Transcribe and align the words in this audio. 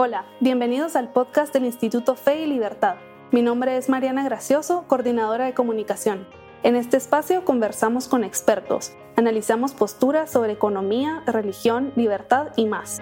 Hola, 0.00 0.26
bienvenidos 0.38 0.94
al 0.94 1.08
podcast 1.08 1.52
del 1.52 1.64
Instituto 1.64 2.14
Fe 2.14 2.42
y 2.42 2.46
Libertad. 2.46 2.98
Mi 3.32 3.42
nombre 3.42 3.76
es 3.76 3.88
Mariana 3.88 4.22
Gracioso, 4.22 4.84
coordinadora 4.86 5.46
de 5.46 5.54
comunicación. 5.54 6.24
En 6.62 6.76
este 6.76 6.96
espacio 6.96 7.44
conversamos 7.44 8.06
con 8.06 8.22
expertos, 8.22 8.92
analizamos 9.16 9.72
posturas 9.72 10.30
sobre 10.30 10.52
economía, 10.52 11.24
religión, 11.26 11.92
libertad 11.96 12.52
y 12.54 12.66
más. 12.66 13.00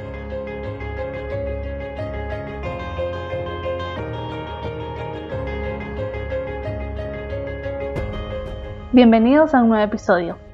Bienvenidos 8.92 9.52
a 9.52 9.60
un 9.60 9.68
nuevo 9.68 9.84
episodio. 9.84 10.45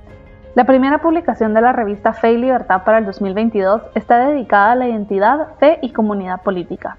La 0.54 0.64
primera 0.64 0.98
publicación 0.98 1.54
de 1.54 1.62
la 1.62 1.72
revista 1.72 2.12
Fe 2.12 2.34
y 2.34 2.36
Libertad 2.36 2.82
para 2.84 2.98
el 2.98 3.06
2022 3.06 3.80
está 3.94 4.18
dedicada 4.18 4.72
a 4.72 4.76
la 4.76 4.86
identidad, 4.86 5.54
fe 5.58 5.78
y 5.80 5.92
comunidad 5.92 6.42
política. 6.42 6.98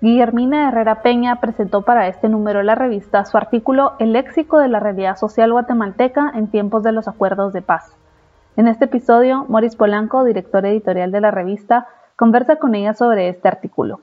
Guillermina 0.00 0.68
Herrera 0.68 1.02
Peña 1.02 1.40
presentó 1.40 1.82
para 1.82 2.06
este 2.06 2.28
número 2.28 2.60
de 2.60 2.66
la 2.66 2.76
revista 2.76 3.24
su 3.24 3.36
artículo 3.36 3.94
El 3.98 4.12
léxico 4.12 4.60
de 4.60 4.68
la 4.68 4.78
realidad 4.78 5.16
social 5.16 5.50
guatemalteca 5.50 6.30
en 6.36 6.46
tiempos 6.46 6.84
de 6.84 6.92
los 6.92 7.08
acuerdos 7.08 7.52
de 7.52 7.62
paz. 7.62 7.96
En 8.56 8.68
este 8.68 8.84
episodio, 8.84 9.44
Moris 9.48 9.74
Polanco, 9.74 10.22
director 10.22 10.64
editorial 10.64 11.10
de 11.10 11.20
la 11.20 11.32
revista, 11.32 11.88
conversa 12.14 12.56
con 12.56 12.76
ella 12.76 12.94
sobre 12.94 13.28
este 13.28 13.48
artículo. 13.48 14.02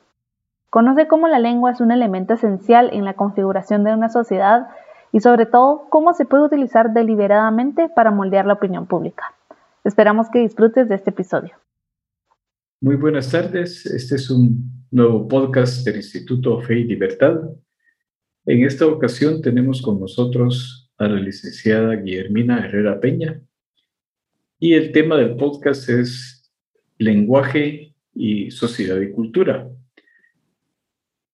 Conoce 0.69 1.07
cómo 1.07 1.29
la 1.29 1.39
lengua 1.39 1.71
es 1.71 1.79
un 1.79 1.93
elemento 1.93 2.33
esencial 2.33 2.89
en 2.91 3.05
la 3.05 3.13
configuración 3.13 3.85
de 3.85 3.93
una 3.93 4.09
sociedad 4.09 4.67
y 5.11 5.19
sobre 5.19 5.45
todo 5.45 5.87
cómo 5.89 6.13
se 6.13 6.25
puede 6.25 6.45
utilizar 6.45 6.93
deliberadamente 6.93 7.89
para 7.89 8.11
moldear 8.11 8.45
la 8.45 8.53
opinión 8.53 8.87
pública. 8.87 9.35
Esperamos 9.83 10.29
que 10.29 10.39
disfrutes 10.39 10.87
de 10.87 10.95
este 10.95 11.09
episodio. 11.09 11.55
Muy 12.81 12.95
buenas 12.95 13.31
tardes, 13.31 13.85
este 13.85 14.15
es 14.15 14.29
un 14.29 14.85
nuevo 14.89 15.27
podcast 15.27 15.85
del 15.85 15.97
Instituto 15.97 16.59
Fe 16.61 16.79
y 16.79 16.83
Libertad. 16.85 17.39
En 18.45 18.65
esta 18.65 18.87
ocasión 18.87 19.41
tenemos 19.41 19.81
con 19.81 19.99
nosotros 19.99 20.91
a 20.97 21.07
la 21.07 21.19
licenciada 21.19 21.95
Guillermina 21.95 22.65
Herrera 22.65 22.99
Peña 22.99 23.41
y 24.59 24.73
el 24.73 24.91
tema 24.91 25.17
del 25.17 25.35
podcast 25.35 25.89
es 25.89 26.51
lenguaje 26.97 27.95
y 28.13 28.51
sociedad 28.51 28.99
y 28.99 29.11
cultura. 29.11 29.67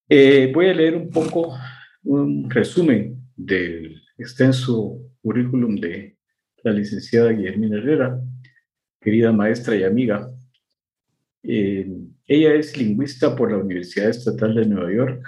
Eh, 0.10 0.52
voy 0.54 0.68
a 0.68 0.74
leer 0.74 0.96
un 0.96 1.10
poco 1.10 1.54
un 2.04 2.50
resumen 2.50 3.17
del 3.38 4.02
extenso 4.18 5.00
currículum 5.22 5.76
de 5.76 6.18
la 6.64 6.74
licenciada 6.74 7.32
Guillermina 7.32 7.78
Herrera, 7.78 8.20
querida 9.00 9.32
maestra 9.32 9.76
y 9.76 9.84
amiga. 9.84 10.30
Eh, 11.44 11.88
ella 12.26 12.56
es 12.56 12.76
lingüista 12.78 13.36
por 13.36 13.52
la 13.52 13.58
Universidad 13.58 14.10
Estatal 14.10 14.56
de 14.56 14.66
Nueva 14.66 14.92
York 14.92 15.24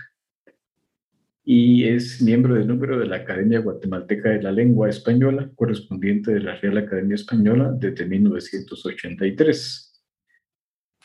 y 1.45 1.87
es 1.87 2.21
miembro 2.21 2.55
del 2.55 2.67
número 2.67 2.99
de 2.99 3.07
la 3.07 3.17
Academia 3.17 3.59
Guatemalteca 3.59 4.29
de 4.29 4.41
la 4.43 4.51
Lengua 4.51 4.89
Española, 4.89 5.49
correspondiente 5.55 6.31
de 6.31 6.41
la 6.41 6.55
Real 6.55 6.77
Academia 6.77 7.15
Española 7.15 7.73
desde 7.75 8.05
1983. 8.05 9.88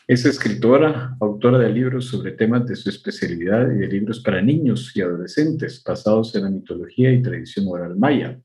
Es 0.07 0.23
escritora, 0.23 1.17
autora 1.19 1.57
de 1.57 1.71
libros 1.71 2.05
sobre 2.05 2.33
temas 2.33 2.67
de 2.67 2.75
su 2.75 2.89
especialidad 2.89 3.71
y 3.71 3.79
de 3.79 3.87
libros 3.87 4.19
para 4.19 4.39
niños 4.39 4.95
y 4.95 5.01
adolescentes 5.01 5.83
basados 5.83 6.35
en 6.35 6.43
la 6.43 6.51
mitología 6.51 7.11
y 7.11 7.23
tradición 7.23 7.65
oral 7.67 7.95
maya. 7.95 8.39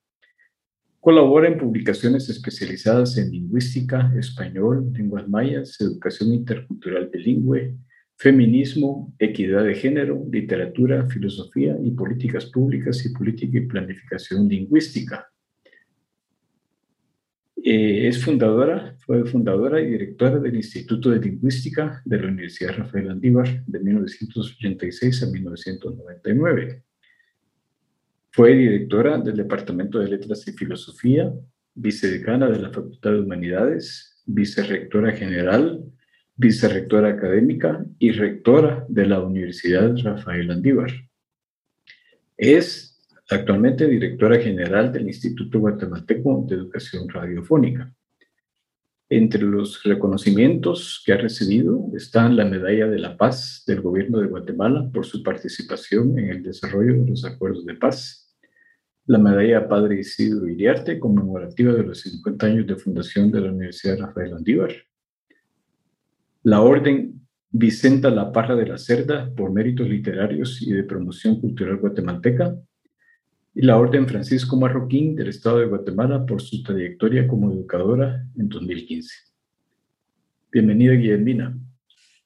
Colabora 1.00 1.48
en 1.48 1.58
publicaciones 1.58 2.31
especializadas 2.31 3.19
en 3.19 3.31
lingüística, 3.31 4.11
español, 4.19 4.91
lenguas 4.94 5.28
mayas, 5.28 5.78
educación 5.83 6.33
intercultural 6.33 7.11
bilingüe, 7.12 7.77
feminismo, 8.16 9.15
equidad 9.19 9.65
de 9.65 9.75
género, 9.75 10.25
literatura, 10.32 11.06
filosofía 11.10 11.77
y 11.82 11.91
políticas 11.91 12.47
públicas 12.47 13.04
y 13.04 13.10
política 13.10 13.59
y 13.59 13.66
planificación 13.66 14.48
lingüística. 14.48 15.28
Eh, 17.62 18.09
es 18.09 18.25
fundadora, 18.25 18.97
fue 19.04 19.25
fundadora 19.26 19.82
y 19.82 19.91
directora 19.91 20.38
del 20.38 20.56
Instituto 20.56 21.10
de 21.10 21.21
Lingüística 21.21 22.00
de 22.06 22.19
la 22.19 22.28
Universidad 22.28 22.75
Rafael 22.75 23.10
Andívar 23.10 23.65
de 23.66 23.81
1986 23.81 25.22
a 25.22 25.26
1999. 25.26 26.82
Fue 28.32 28.56
directora 28.56 29.19
del 29.19 29.37
Departamento 29.37 29.98
de 29.98 30.09
Letras 30.09 30.48
y 30.48 30.53
Filosofía, 30.53 31.31
vicedecana 31.75 32.48
de 32.48 32.60
la 32.60 32.71
Facultad 32.71 33.12
de 33.12 33.21
Humanidades, 33.21 34.22
vicerrectora 34.25 35.12
general, 35.12 35.84
vicerrectora 36.37 37.10
académica 37.10 37.84
y 37.98 38.12
rectora 38.12 38.87
de 38.88 39.06
la 39.06 39.21
Universidad 39.21 39.94
Rafael 40.03 40.50
Andívar. 40.50 40.92
Es 42.38 42.90
actualmente 43.30 43.86
directora 43.86 44.38
general 44.41 44.92
del 44.92 45.06
Instituto 45.06 45.60
Guatemalteco 45.60 46.44
de 46.48 46.56
Educación 46.56 47.08
Radiofónica. 47.08 47.92
Entre 49.08 49.42
los 49.42 49.82
reconocimientos 49.82 51.02
que 51.04 51.12
ha 51.12 51.16
recibido 51.16 51.91
están 51.94 52.36
la 52.36 52.44
Medalla 52.44 52.86
de 52.86 52.98
la 52.98 53.16
Paz 53.16 53.64
del 53.66 53.80
Gobierno 53.80 54.18
de 54.18 54.28
Guatemala 54.28 54.88
por 54.92 55.04
su 55.04 55.22
participación 55.22 56.18
en 56.18 56.30
el 56.30 56.42
desarrollo 56.42 57.02
de 57.02 57.10
los 57.10 57.24
acuerdos 57.24 57.66
de 57.66 57.74
paz, 57.74 58.36
la 59.06 59.18
Medalla 59.18 59.68
Padre 59.68 59.98
Isidro 60.00 60.47
Iriarte 60.47 61.00
conmemorativa 61.00 61.72
de 61.72 61.82
los 61.82 62.00
50 62.00 62.47
años 62.47 62.66
de 62.68 62.76
fundación 62.76 63.32
de 63.32 63.41
la 63.41 63.50
Universidad 63.50 63.98
Rafael 63.98 64.34
Andívar, 64.34 64.72
la 66.44 66.62
Orden 66.62 67.20
Vicenta 67.50 68.10
La 68.10 68.30
Parra 68.30 68.54
de 68.54 68.66
la 68.66 68.78
Cerda 68.78 69.28
por 69.34 69.50
méritos 69.50 69.88
literarios 69.88 70.62
y 70.62 70.72
de 70.72 70.84
promoción 70.84 71.41
cultural 71.41 71.78
guatemalteca, 71.78 72.56
y 73.55 73.62
la 73.62 73.77
Orden 73.77 74.06
Francisco 74.06 74.56
Marroquín 74.56 75.16
del 75.16 75.28
Estado 75.28 75.59
de 75.59 75.66
Guatemala 75.66 76.25
por 76.25 76.41
su 76.41 76.62
trayectoria 76.62 77.27
como 77.27 77.53
educadora 77.53 78.25
en 78.38 78.49
2015. 78.49 79.12
Bienvenida, 80.53 80.93
Guillermina. 80.94 81.59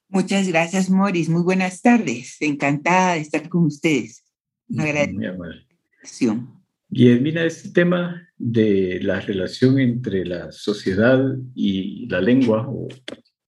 Muchas 0.08 0.46
gracias, 0.48 0.90
Moris. 0.90 1.28
Muy 1.28 1.42
buenas 1.42 1.80
tardes. 1.80 2.36
Encantada 2.40 3.14
de 3.14 3.20
estar 3.20 3.48
con 3.48 3.64
ustedes. 3.64 4.24
Agradecemos. 4.76 5.66
Guillermina, 6.88 7.44
este 7.44 7.70
tema 7.70 8.28
de 8.36 9.00
la 9.02 9.20
relación 9.20 9.78
entre 9.78 10.24
la 10.24 10.52
sociedad 10.52 11.20
y 11.54 12.06
la 12.08 12.20
lengua, 12.20 12.68
o 12.68 12.88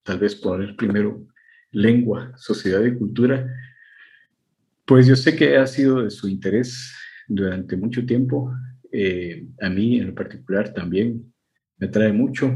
tal 0.03 0.19
vez 0.19 0.35
poner 0.35 0.75
primero 0.77 1.27
lengua, 1.71 2.33
sociedad 2.37 2.83
y 2.85 2.97
cultura, 2.97 3.47
pues 4.87 5.07
yo 5.07 5.15
sé 5.15 5.37
que 5.37 5.57
ha 5.57 5.67
sido 5.67 6.03
de 6.03 6.11
su 6.11 6.29
interés 6.29 6.93
durante 7.29 7.77
mucho 7.77 8.05
tiempo. 8.05 8.53
Eh, 8.93 9.47
a 9.61 9.69
mí 9.69 9.99
en 9.99 10.15
particular 10.15 10.73
también 10.73 11.33
me 11.79 11.87
atrae 11.87 12.13
mucho. 12.13 12.55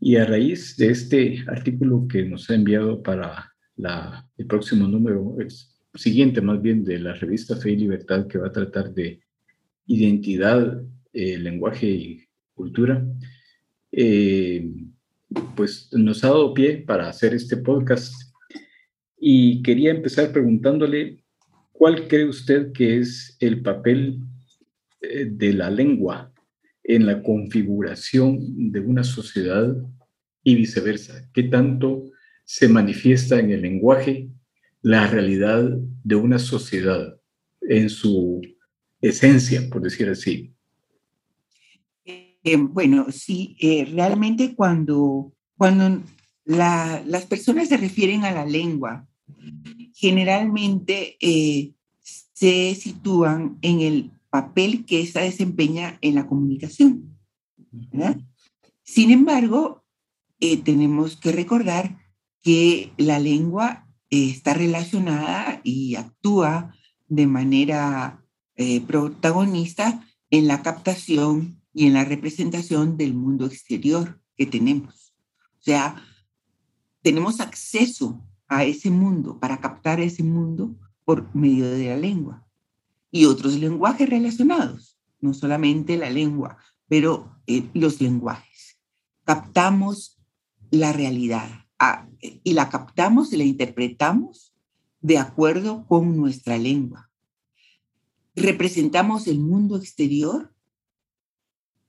Y 0.00 0.16
a 0.16 0.24
raíz 0.24 0.76
de 0.76 0.90
este 0.90 1.44
artículo 1.46 2.06
que 2.08 2.24
nos 2.24 2.50
ha 2.50 2.54
enviado 2.54 3.02
para 3.02 3.52
la, 3.76 4.28
el 4.36 4.46
próximo 4.46 4.88
número, 4.88 5.36
el 5.38 5.48
siguiente 5.94 6.40
más 6.40 6.60
bien 6.60 6.84
de 6.84 6.98
la 6.98 7.14
revista 7.14 7.56
Fe 7.56 7.72
y 7.72 7.76
Libertad, 7.76 8.26
que 8.26 8.38
va 8.38 8.48
a 8.48 8.52
tratar 8.52 8.92
de 8.92 9.20
identidad, 9.86 10.82
eh, 11.12 11.38
lenguaje 11.38 11.86
y 11.86 12.24
cultura, 12.54 13.06
eh, 13.92 14.70
pues 15.54 15.88
nos 15.92 16.24
ha 16.24 16.28
dado 16.28 16.54
pie 16.54 16.78
para 16.78 17.08
hacer 17.08 17.34
este 17.34 17.58
podcast. 17.58 18.14
Y 19.18 19.62
quería 19.62 19.92
empezar 19.92 20.32
preguntándole 20.32 21.21
¿Cuál 21.72 22.06
cree 22.08 22.26
usted 22.26 22.72
que 22.72 22.98
es 22.98 23.36
el 23.40 23.62
papel 23.62 24.20
eh, 25.00 25.26
de 25.30 25.52
la 25.52 25.70
lengua 25.70 26.32
en 26.84 27.06
la 27.06 27.22
configuración 27.22 28.70
de 28.70 28.80
una 28.80 29.04
sociedad 29.04 29.74
y 30.44 30.54
viceversa? 30.54 31.28
¿Qué 31.32 31.44
tanto 31.44 32.04
se 32.44 32.68
manifiesta 32.68 33.38
en 33.38 33.50
el 33.50 33.62
lenguaje 33.62 34.28
la 34.82 35.06
realidad 35.06 35.70
de 36.04 36.14
una 36.14 36.38
sociedad 36.38 37.16
en 37.62 37.88
su 37.88 38.40
esencia, 39.00 39.68
por 39.70 39.82
decir 39.82 40.08
así? 40.08 40.52
Eh, 42.04 42.56
bueno, 42.56 43.06
sí, 43.10 43.56
eh, 43.60 43.88
realmente 43.92 44.54
cuando, 44.54 45.32
cuando 45.56 46.02
las 46.44 47.26
personas 47.26 47.68
se 47.68 47.76
refieren 47.76 48.24
a 48.24 48.32
la 48.32 48.44
lengua, 48.44 49.06
generalmente 50.02 51.16
eh, 51.20 51.74
se 52.02 52.74
sitúan 52.74 53.58
en 53.62 53.80
el 53.80 54.10
papel 54.30 54.84
que 54.84 55.00
esta 55.00 55.20
desempeña 55.20 55.96
en 56.00 56.16
la 56.16 56.26
comunicación. 56.26 57.16
Sin 58.82 59.12
embargo, 59.12 59.84
eh, 60.40 60.56
tenemos 60.56 61.16
que 61.16 61.30
recordar 61.30 62.00
que 62.42 62.92
la 62.96 63.20
lengua 63.20 63.86
eh, 64.10 64.28
está 64.28 64.54
relacionada 64.54 65.60
y 65.62 65.94
actúa 65.94 66.74
de 67.06 67.28
manera 67.28 68.18
protagonista 68.86 70.04
en 70.30 70.46
la 70.46 70.62
captación 70.62 71.60
y 71.72 71.86
en 71.86 71.94
la 71.94 72.04
representación 72.04 72.96
del 72.96 73.14
mundo 73.14 73.46
exterior 73.46 74.20
que 74.36 74.46
tenemos. 74.46 75.14
O 75.58 75.62
sea, 75.62 76.02
tenemos 77.02 77.40
acceso 77.40 78.20
a 78.52 78.64
ese 78.64 78.90
mundo, 78.90 79.38
para 79.40 79.60
captar 79.60 79.98
ese 80.00 80.22
mundo 80.22 80.76
por 81.04 81.34
medio 81.34 81.70
de 81.70 81.86
la 81.86 81.96
lengua. 81.96 82.46
Y 83.10 83.24
otros 83.24 83.54
lenguajes 83.54 84.08
relacionados, 84.08 84.98
no 85.20 85.32
solamente 85.32 85.96
la 85.96 86.10
lengua, 86.10 86.58
pero 86.86 87.40
eh, 87.46 87.68
los 87.72 88.00
lenguajes. 88.02 88.78
Captamos 89.24 90.18
la 90.70 90.92
realidad 90.92 91.48
y 92.20 92.52
la 92.52 92.68
captamos 92.68 93.32
y 93.32 93.38
la 93.38 93.44
interpretamos 93.44 94.54
de 95.00 95.18
acuerdo 95.18 95.86
con 95.86 96.16
nuestra 96.16 96.58
lengua. 96.58 97.10
Representamos 98.36 99.26
el 99.28 99.40
mundo 99.40 99.76
exterior 99.76 100.54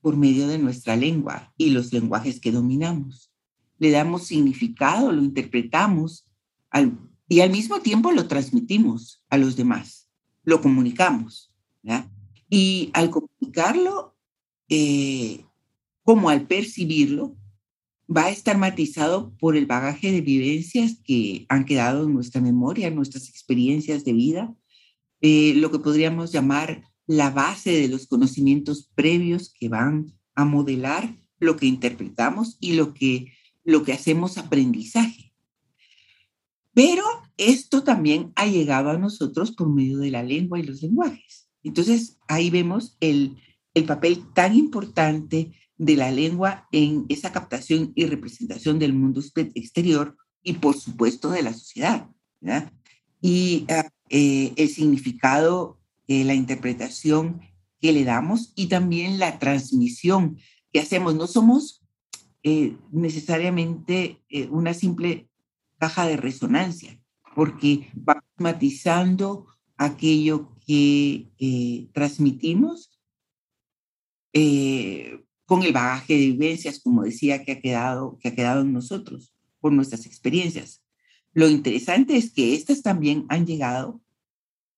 por 0.02 0.16
medio 0.16 0.48
de 0.48 0.60
nuestra 0.60 0.96
lengua 0.96 1.54
y 1.58 1.70
los 1.72 1.92
lenguajes 1.92 2.40
que 2.40 2.52
dominamos. 2.52 3.32
Le 3.80 3.92
damos 3.92 4.28
significado, 4.28 5.12
lo 5.12 5.22
interpretamos 5.22 6.26
y 7.28 7.40
al 7.42 7.50
mismo 7.50 7.80
tiempo 7.82 8.12
lo 8.12 8.28
transmitimos 8.28 9.24
a 9.30 9.38
los 9.38 9.56
demás, 9.56 10.10
lo 10.44 10.62
comunicamos. 10.62 11.52
Y 12.50 12.92
al 12.94 13.10
comunicarlo, 13.10 14.16
eh, 14.70 15.46
como 16.04 16.30
al 16.30 16.46
percibirlo, 16.48 17.36
va 18.16 18.26
a 18.26 18.30
estar 18.30 18.58
matizado 18.58 19.34
por 19.40 19.56
el 19.56 19.66
bagaje 19.66 20.12
de 20.12 20.22
vivencias 20.22 21.00
que 21.04 21.46
han 21.50 21.66
quedado 21.66 22.06
en 22.06 22.14
nuestra 22.14 22.42
memoria, 22.42 22.92
nuestras 22.92 23.30
experiencias 23.30 24.04
de 24.06 24.14
vida, 24.14 24.56
eh, 25.22 25.54
lo 25.56 25.72
que 25.72 25.80
podríamos 25.80 26.32
llamar 26.32 26.84
la 27.08 27.32
base 27.32 27.72
de 27.72 27.88
los 27.88 28.08
conocimientos 28.08 28.90
previos 28.94 29.54
que 29.58 29.70
van 29.70 30.14
a 30.36 30.46
modelar 30.46 31.18
lo 31.40 31.58
que 31.58 31.66
interpretamos 31.66 32.58
y 32.60 32.74
lo 32.74 32.94
que, 32.94 33.34
lo 33.64 33.84
que 33.84 33.94
hacemos 33.94 34.38
aprendizaje. 34.38 35.33
Pero 36.74 37.04
esto 37.38 37.84
también 37.84 38.32
ha 38.36 38.46
llegado 38.48 38.90
a 38.90 38.98
nosotros 38.98 39.52
por 39.52 39.70
medio 39.70 40.00
de 40.00 40.12
la 40.12 40.24
lengua 40.24 40.60
y 40.60 40.64
los 40.64 40.82
lenguajes. 40.82 41.48
Entonces 41.64 42.18
ahí 42.28 42.50
vemos 42.50 42.98
el, 43.00 43.38
el 43.74 43.86
papel 43.86 44.24
tan 44.34 44.56
importante 44.56 45.52
de 45.78 45.96
la 45.96 46.12
lengua 46.12 46.68
en 46.72 47.06
esa 47.10 47.32
captación 47.32 47.92
y 47.96 48.06
representación 48.06 48.80
del 48.80 48.94
mundo 48.94 49.22
exterior 49.36 50.16
y 50.44 50.54
por 50.54 50.78
supuesto 50.78 51.30
de 51.30 51.44
la 51.44 51.54
sociedad. 51.54 52.10
Y 53.22 53.66
ah, 53.70 53.90
eh, 54.10 54.54
el 54.58 54.70
significado, 54.70 55.80
eh, 56.08 56.24
la 56.24 56.34
interpretación 56.34 57.42
que 57.80 57.94
le 57.94 58.04
damos 58.04 58.54
y 58.56 58.68
también 58.68 59.20
la 59.20 59.40
transmisión 59.40 60.38
que 60.72 60.80
hacemos. 60.80 61.16
No 61.16 61.28
somos 61.28 61.84
eh, 62.44 62.76
necesariamente 62.92 64.22
una 64.50 64.74
simple 64.74 65.30
caja 65.84 66.08
de 66.08 66.16
resonancia, 66.16 66.98
porque 67.36 67.92
va 67.98 68.24
matizando 68.38 69.48
aquello 69.76 70.56
que 70.66 71.28
transmitimos 71.94 72.98
con 75.46 75.62
el 75.62 75.74
bagaje 75.74 76.14
de 76.14 76.28
vivencias, 76.28 76.80
como 76.80 77.04
decía, 77.04 77.44
que 77.44 77.52
ha 77.52 77.60
quedado, 77.60 78.18
que 78.18 78.30
ha 78.30 78.36
quedado 78.36 78.62
en 78.62 78.72
nosotros 78.72 79.34
por 79.60 79.74
nuestras 79.74 80.06
experiencias. 80.06 80.82
Lo 81.34 81.50
interesante 81.50 82.16
es 82.16 82.32
que 82.32 82.56
estas 82.56 82.82
también 82.82 83.26
han 83.28 83.46
llegado 83.46 84.00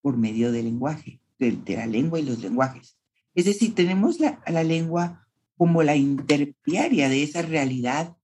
por 0.02 0.18
medio 0.18 0.52
del 0.52 0.66
lenguaje, 0.66 1.22
de, 1.38 1.60
la 1.68 1.86
lengua 1.86 2.20
y 2.20 2.24
los 2.24 2.40
lenguajes. 2.40 2.98
Es 3.36 3.46
decir, 3.46 3.76
tenemos 3.76 4.20
la, 4.20 4.42
la 4.48 4.64
lengua 4.64 5.28
como 5.56 5.84
la 5.84 5.96
intermediaria 5.96 7.10
de 7.10 7.22
esa 7.22 7.44
realidad, 7.44 8.18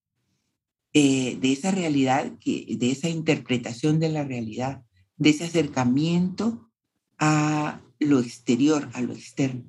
eh, 0.94 1.38
de 1.40 1.52
esa 1.54 1.72
realidad, 1.72 2.34
que, 2.40 2.76
de 2.78 2.92
esa 2.92 3.10
interpretación 3.10 4.00
de 4.00 4.10
la 4.10 4.24
realidad, 4.24 4.84
de 5.18 5.30
ese 5.30 5.46
acercamiento 5.46 6.70
a 7.18 7.82
lo 8.00 8.20
exterior, 8.20 8.90
a 8.94 9.02
lo 9.02 9.14
externo. 9.14 9.64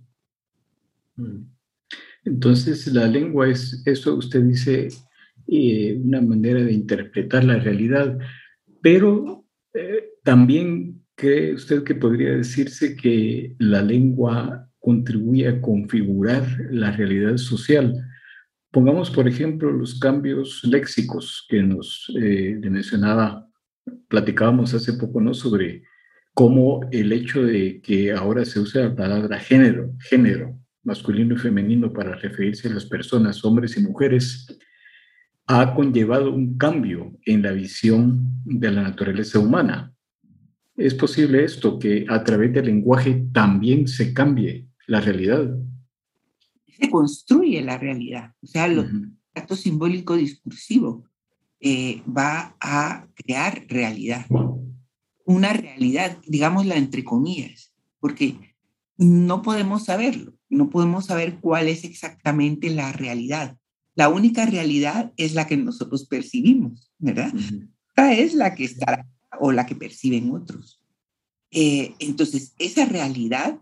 Mm. 1.17 1.45
Entonces, 2.25 2.87
la 2.87 3.07
lengua 3.07 3.49
es, 3.49 3.83
eso 3.85 4.15
usted 4.15 4.43
dice, 4.43 4.89
eh, 5.49 6.01
una 6.03 6.21
manera 6.21 6.63
de 6.63 6.73
interpretar 6.73 7.45
la 7.45 7.59
realidad, 7.59 8.19
pero 8.81 9.45
eh, 9.75 10.11
también 10.23 11.03
cree 11.15 11.55
usted 11.55 11.83
que 11.85 11.95
podría 11.95 12.33
decirse 12.33 12.97
que 12.97 13.55
la 13.59 13.83
lengua 13.83 14.71
contribuye 14.79 15.49
a 15.49 15.61
configurar 15.61 16.47
la 16.71 16.93
realidad 16.93 17.37
social. 17.37 17.95
Pongamos, 18.73 19.11
por 19.11 19.29
ejemplo, 19.29 19.71
los 19.71 20.01
cambios 20.01 20.65
léxicos 20.65 21.45
que 21.47 21.63
nos 21.63 22.11
eh, 22.19 22.59
mencionaba, 22.59 23.47
platicábamos 24.09 24.73
hace 24.73 24.95
poco, 24.95 25.21
¿no? 25.21 25.35
Sobre 25.35 25.83
cómo 26.33 26.81
el 26.91 27.13
hecho 27.13 27.43
de 27.43 27.83
que 27.83 28.13
ahora 28.13 28.47
se 28.47 28.61
usa 28.61 28.85
la 28.85 28.97
palabra 28.97 29.39
género, 29.39 29.93
género, 30.09 30.59
masculino 30.85 31.35
y 31.35 31.39
femenino 31.39 31.93
para 31.93 32.15
referirse 32.17 32.69
a 32.69 32.73
las 32.73 32.87
personas, 32.87 33.45
hombres 33.45 33.77
y 33.77 33.83
mujeres, 33.83 34.47
ha 35.47 35.75
conllevado 35.75 36.33
un 36.33 36.57
cambio 36.57 37.13
en 37.27 37.43
la 37.43 37.53
visión 37.53 38.43
de 38.47 38.71
la 38.71 38.85
naturaleza 38.85 39.39
humana. 39.39 39.93
¿Es 40.77 40.95
posible 40.95 41.45
esto, 41.45 41.79
que 41.79 42.07
a 42.09 42.25
través 42.25 42.55
del 42.55 42.65
lenguaje 42.65 43.27
también 43.35 43.87
se 43.87 44.15
cambie 44.15 44.67
la 44.87 45.03
realidad? 45.03 45.55
Se 46.79 46.91
construye 46.91 47.61
la 47.63 47.79
realidad, 47.79 48.33
o 48.43 48.47
sea, 48.47 48.67
el 48.67 49.13
acto 49.35 49.57
simbólico 49.57 50.17
discursivo 50.17 51.05
eh, 51.61 52.03
va 52.07 52.57
a 52.61 53.07
crear 53.15 53.67
realidad. 53.69 54.27
Una 55.25 55.53
realidad, 55.53 56.19
digámosla 56.27 56.77
entre 56.77 57.05
comillas, 57.05 57.73
porque 58.01 58.57
no 58.97 59.43
podemos 59.43 59.85
saberlo 59.85 60.35
no 60.53 60.69
podemos 60.69 61.07
saber 61.07 61.41
cuál 61.41 61.69
es 61.69 61.83
exactamente 61.83 62.69
la 62.71 62.93
realidad. 62.93 63.57
La 63.95 64.11
única 64.11 64.45
realidad 64.45 65.13
es 65.17 65.33
la 65.33 65.47
que 65.47 65.57
nosotros 65.57 66.07
percibimos, 66.07 66.93
¿verdad? 66.99 67.33
Esta 67.89 68.13
es 68.13 68.35
la 68.35 68.55
que 68.55 68.65
está 68.65 69.07
o 69.41 69.51
la 69.51 69.65
que 69.65 69.75
perciben 69.75 70.31
otros. 70.31 70.83
Eh, 71.51 71.95
entonces, 71.99 72.55
esa 72.59 72.85
realidad 72.85 73.59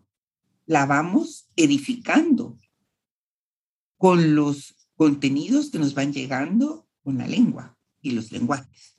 la 0.66 0.84
vamos 0.84 1.48
edificando 1.54 2.56
con 4.00 4.34
los 4.34 4.76
contenidos 4.96 5.70
que 5.70 5.78
nos 5.78 5.92
van 5.92 6.10
llegando 6.10 6.88
con 7.04 7.18
la 7.18 7.28
lengua 7.28 7.76
y 8.00 8.12
los 8.12 8.32
lenguajes. 8.32 8.98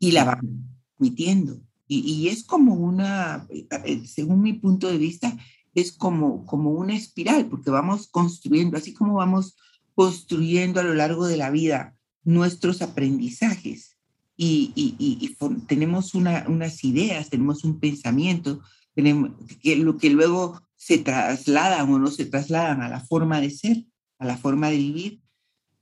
Y 0.00 0.10
la 0.10 0.24
vamos 0.24 0.50
transmitiendo. 0.96 1.60
Y, 1.86 2.00
y, 2.00 2.26
es 2.26 2.42
como 2.42 2.74
una, 2.74 3.46
eh, 3.48 4.02
según 4.04 4.42
mi 4.42 4.54
punto 4.54 4.88
de 4.88 4.98
vista, 4.98 5.38
es 5.72 5.92
como, 5.92 6.44
como 6.46 6.72
una 6.72 6.96
espiral, 6.96 7.46
porque 7.46 7.70
vamos 7.70 8.08
construyendo, 8.08 8.76
así 8.76 8.92
como 8.92 9.14
vamos 9.14 9.56
construyendo 9.94 10.80
a 10.80 10.82
lo 10.82 10.94
largo 10.94 11.28
de 11.28 11.36
la 11.36 11.50
vida 11.50 11.96
nuestros 12.24 12.82
aprendizajes 12.82 13.96
y, 14.36 14.72
y, 14.74 15.36
tenemos 15.68 16.12
unas 16.16 16.82
ideas, 16.82 17.30
tenemos 17.30 17.62
un 17.62 17.78
pensamiento, 17.78 18.60
tenemos, 18.96 19.30
que, 19.62 19.76
lo 19.76 19.96
que 19.96 20.10
luego 20.10 20.60
se 20.86 20.98
trasladan 20.98 21.92
o 21.92 21.98
no 21.98 22.12
se 22.12 22.26
trasladan 22.26 22.80
a 22.80 22.88
la 22.88 23.00
forma 23.00 23.40
de 23.40 23.50
ser, 23.50 23.82
a 24.20 24.24
la 24.24 24.36
forma 24.36 24.70
de 24.70 24.76
vivir. 24.76 25.20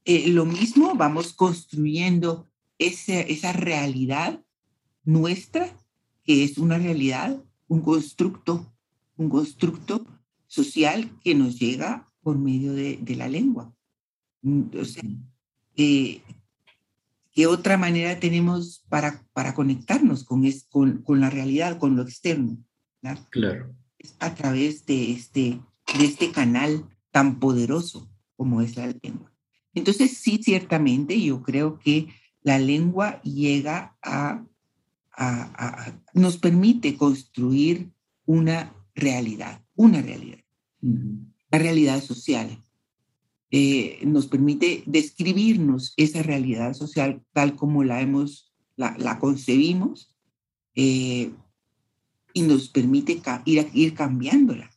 Eh, 0.06 0.28
lo 0.28 0.46
mismo 0.46 0.94
vamos 0.94 1.34
construyendo 1.34 2.48
ese, 2.78 3.30
esa 3.30 3.52
realidad 3.52 4.42
nuestra, 5.04 5.68
que 6.22 6.42
es 6.42 6.56
una 6.56 6.78
realidad, 6.78 7.38
un 7.68 7.82
constructo 7.82 8.72
un 9.18 9.28
constructo 9.28 10.06
social 10.46 11.10
que 11.22 11.34
nos 11.34 11.58
llega 11.58 12.10
por 12.22 12.38
medio 12.38 12.72
de, 12.72 13.14
la 13.14 13.28
lengua. 13.28 13.74
Mm, 14.40 14.62
o 14.80 14.84
sea, 14.86 15.02
eh, 15.76 16.22
¿qué 17.30 17.46
otra 17.46 17.76
manera 17.76 18.18
tenemos 18.18 18.86
para, 18.88 19.22
para 19.34 19.52
conectarnos 19.52 20.24
con, 20.24 20.46
es, 20.46 20.64
con, 20.70 21.02
con, 21.02 21.20
la 21.20 21.28
realidad, 21.28 21.78
con 21.78 21.94
lo 21.94 22.02
externo? 22.02 22.56
Claro. 23.28 23.74
A 24.18 24.34
través 24.34 24.86
de 24.86 25.12
este, 25.12 25.60
de 25.98 26.04
este 26.04 26.30
canal 26.30 26.88
tan 27.10 27.38
poderoso 27.38 28.08
como 28.36 28.60
es 28.60 28.76
la 28.76 28.86
lengua. 28.86 29.32
Entonces, 29.74 30.16
sí, 30.16 30.40
ciertamente, 30.42 31.20
yo 31.20 31.42
creo 31.42 31.78
que 31.78 32.08
la 32.42 32.58
lengua 32.58 33.20
llega 33.22 33.96
a, 34.02 34.44
a, 35.12 35.86
a 35.86 36.02
nos 36.12 36.36
permite 36.36 36.96
construir 36.96 37.90
una 38.26 38.74
realidad, 38.94 39.62
una 39.74 40.00
realidad, 40.00 40.40
la 40.80 41.58
realidad 41.58 42.02
social. 42.02 42.62
Eh, 43.50 44.00
nos 44.04 44.26
permite 44.26 44.82
describirnos 44.86 45.94
esa 45.96 46.22
realidad 46.22 46.74
social 46.74 47.22
tal 47.32 47.54
como 47.54 47.84
la 47.84 48.00
hemos, 48.00 48.52
la, 48.76 49.18
concebimos 49.20 50.14
eh, 50.74 51.30
y 52.34 52.42
nos 52.42 52.68
permite 52.68 53.22
ir, 53.46 53.70
ir 53.72 53.94
cambiándola. 53.94 54.70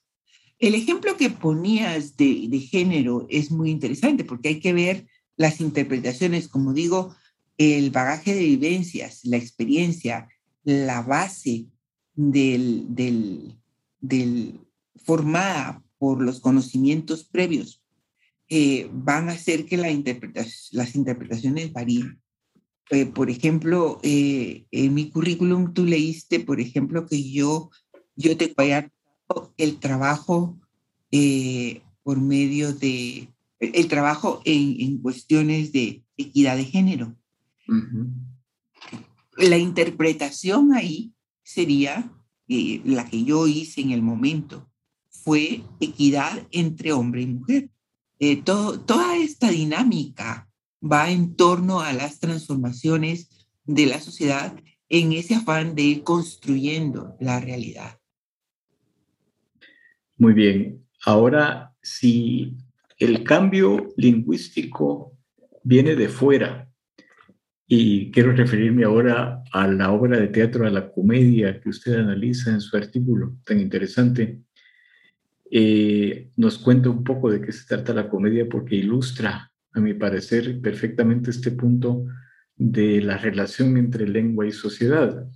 El 0.60 0.76
ejemplo 0.76 1.18
que 1.18 1.30
ponías 1.30 2.16
de, 2.16 2.48
de, 2.48 2.60
género 2.60 3.28
es 3.30 3.52
muy 3.52 3.70
interesante 3.70 4.24
porque 4.24 4.50
hay 4.50 4.60
que 4.62 4.74
ver 4.74 5.08
las 5.36 5.60
interpretaciones, 5.60 6.48
como 6.48 6.74
digo, 6.74 7.16
el 7.58 7.92
bagaje 7.92 8.34
de 8.34 8.44
vivencias, 8.44 9.22
la 9.24 9.38
experiencia, 9.38 10.30
la 10.64 11.02
base 11.02 11.66
del, 12.16 12.86
del, 12.90 14.60
formada 15.04 15.84
por 15.98 16.22
los 16.22 16.40
conocimientos 16.40 17.24
previos, 17.24 17.84
eh, 18.50 18.90
van 18.94 19.30
a 19.30 19.34
hacer 19.34 19.66
que 19.66 19.78
la 19.78 19.90
las 20.72 20.96
interpretaciones 20.96 21.74
varíen. 21.74 22.22
Eh, 22.90 23.06
por 23.06 23.30
ejemplo, 23.30 24.00
eh, 24.04 24.66
en 24.72 24.94
mi 24.94 25.10
currículum 25.10 25.74
tú 25.74 25.86
leíste, 25.86 26.40
por 26.40 26.62
ejemplo, 26.62 27.06
que 27.06 27.30
yo, 27.30 27.70
yo 28.16 28.38
te 28.38 28.54
voy 28.56 28.72
a 28.72 28.92
el 29.58 29.80
trabajo 29.80 30.58
por 32.04 32.22
medio 32.22 32.74
de, 32.74 33.30
el 33.60 33.88
trabajo 33.88 34.42
en, 34.46 34.80
en 34.80 34.98
cuestiones 35.00 35.74
de 35.74 36.04
equidad 36.16 36.56
de 36.56 36.66
género. 36.66 37.16
La 39.38 39.58
interpretación 39.58 40.74
ahí 40.74 41.14
sería 41.44 42.12
eh, 42.50 42.82
la 42.86 43.10
que 43.10 43.26
yo 43.26 43.48
hice 43.48 43.82
en 43.82 43.92
el 43.92 44.02
momento, 44.02 44.70
fue 45.10 45.64
equidad 45.82 46.48
entre 46.52 46.94
hombre 46.94 47.24
y 47.24 47.28
mujer. 47.28 47.70
Eh, 48.20 48.42
toda 48.42 49.18
esta 49.18 49.52
dinámica 49.52 50.47
va 50.82 51.12
en 51.12 51.36
torno 51.36 51.82
a 51.82 51.94
las 51.94 52.20
transformaciones 52.20 53.48
de 53.66 53.86
la 53.86 54.00
sociedad 54.00 54.56
en 54.90 55.12
ese 55.12 55.36
afán 55.36 55.76
de 55.76 55.82
ir 55.82 56.04
construyendo 56.04 57.16
la 57.20 57.40
realidad. 57.40 58.00
Muy 60.18 60.34
bien. 60.34 60.86
Ahora, 61.06 61.74
si 61.82 62.56
el 62.98 63.24
cambio 63.24 63.90
lingüístico 63.98 65.14
viene 65.64 65.96
de 65.96 66.10
fuera, 66.10 66.68
y 67.68 68.12
quiero 68.12 68.32
referirme 68.32 68.86
ahora 68.86 69.44
a 69.52 69.68
la 69.68 69.92
obra 69.92 70.18
de 70.18 70.30
teatro, 70.30 70.66
a 70.66 70.70
la 70.70 70.90
comedia 70.90 71.60
que 71.60 71.70
usted 71.70 71.96
analiza 71.96 72.52
en 72.52 72.62
su 72.62 72.78
artículo 72.78 73.36
tan 73.44 73.60
interesante. 73.60 74.40
Eh, 75.52 76.30
nos 76.38 76.58
cuenta 76.58 76.90
un 76.90 77.04
poco 77.04 77.30
de 77.30 77.42
qué 77.42 77.52
se 77.52 77.66
trata 77.68 77.94
la 77.94 78.10
comedia 78.10 78.48
porque 78.50 78.76
ilustra, 78.76 79.52
a 79.78 79.82
mi 79.82 79.94
parecer, 79.94 80.60
perfectamente 80.62 81.32
este 81.32 81.52
punto 81.52 82.06
de 82.56 83.02
la 83.02 83.18
relación 83.18 83.78
entre 83.78 84.08
lengua 84.08 84.48
y 84.48 84.52
sociedad. 84.52 85.28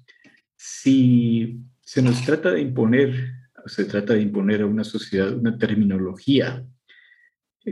Si 0.55 1.61
se 1.81 2.01
nos 2.01 2.23
trata 2.25 2.51
de 2.51 2.61
imponer, 2.61 3.33
se 3.65 3.85
trata 3.85 4.13
de 4.13 4.21
imponer 4.21 4.61
a 4.61 4.65
una 4.65 4.83
sociedad 4.83 5.33
una 5.33 5.57
terminología 5.57 6.65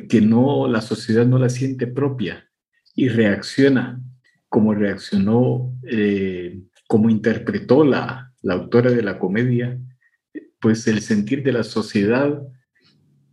que 0.08 0.22
no 0.22 0.68
la 0.68 0.82
sociedad 0.82 1.26
no 1.26 1.40
la 1.40 1.50
siente 1.50 1.88
propia 1.88 2.48
y 2.96 3.10
reacciona 3.10 4.00
cómo 4.48 4.74
reaccionó, 4.74 5.76
eh, 5.84 6.62
cómo 6.88 7.10
interpretó 7.10 7.84
la, 7.84 8.34
la 8.42 8.54
autora 8.54 8.92
de 8.92 9.04
la 9.04 9.20
comedia, 9.20 9.80
pues 10.60 10.88
el 10.88 11.02
sentir 11.02 11.44
de 11.44 11.54
la 11.54 11.64
sociedad, 11.64 12.42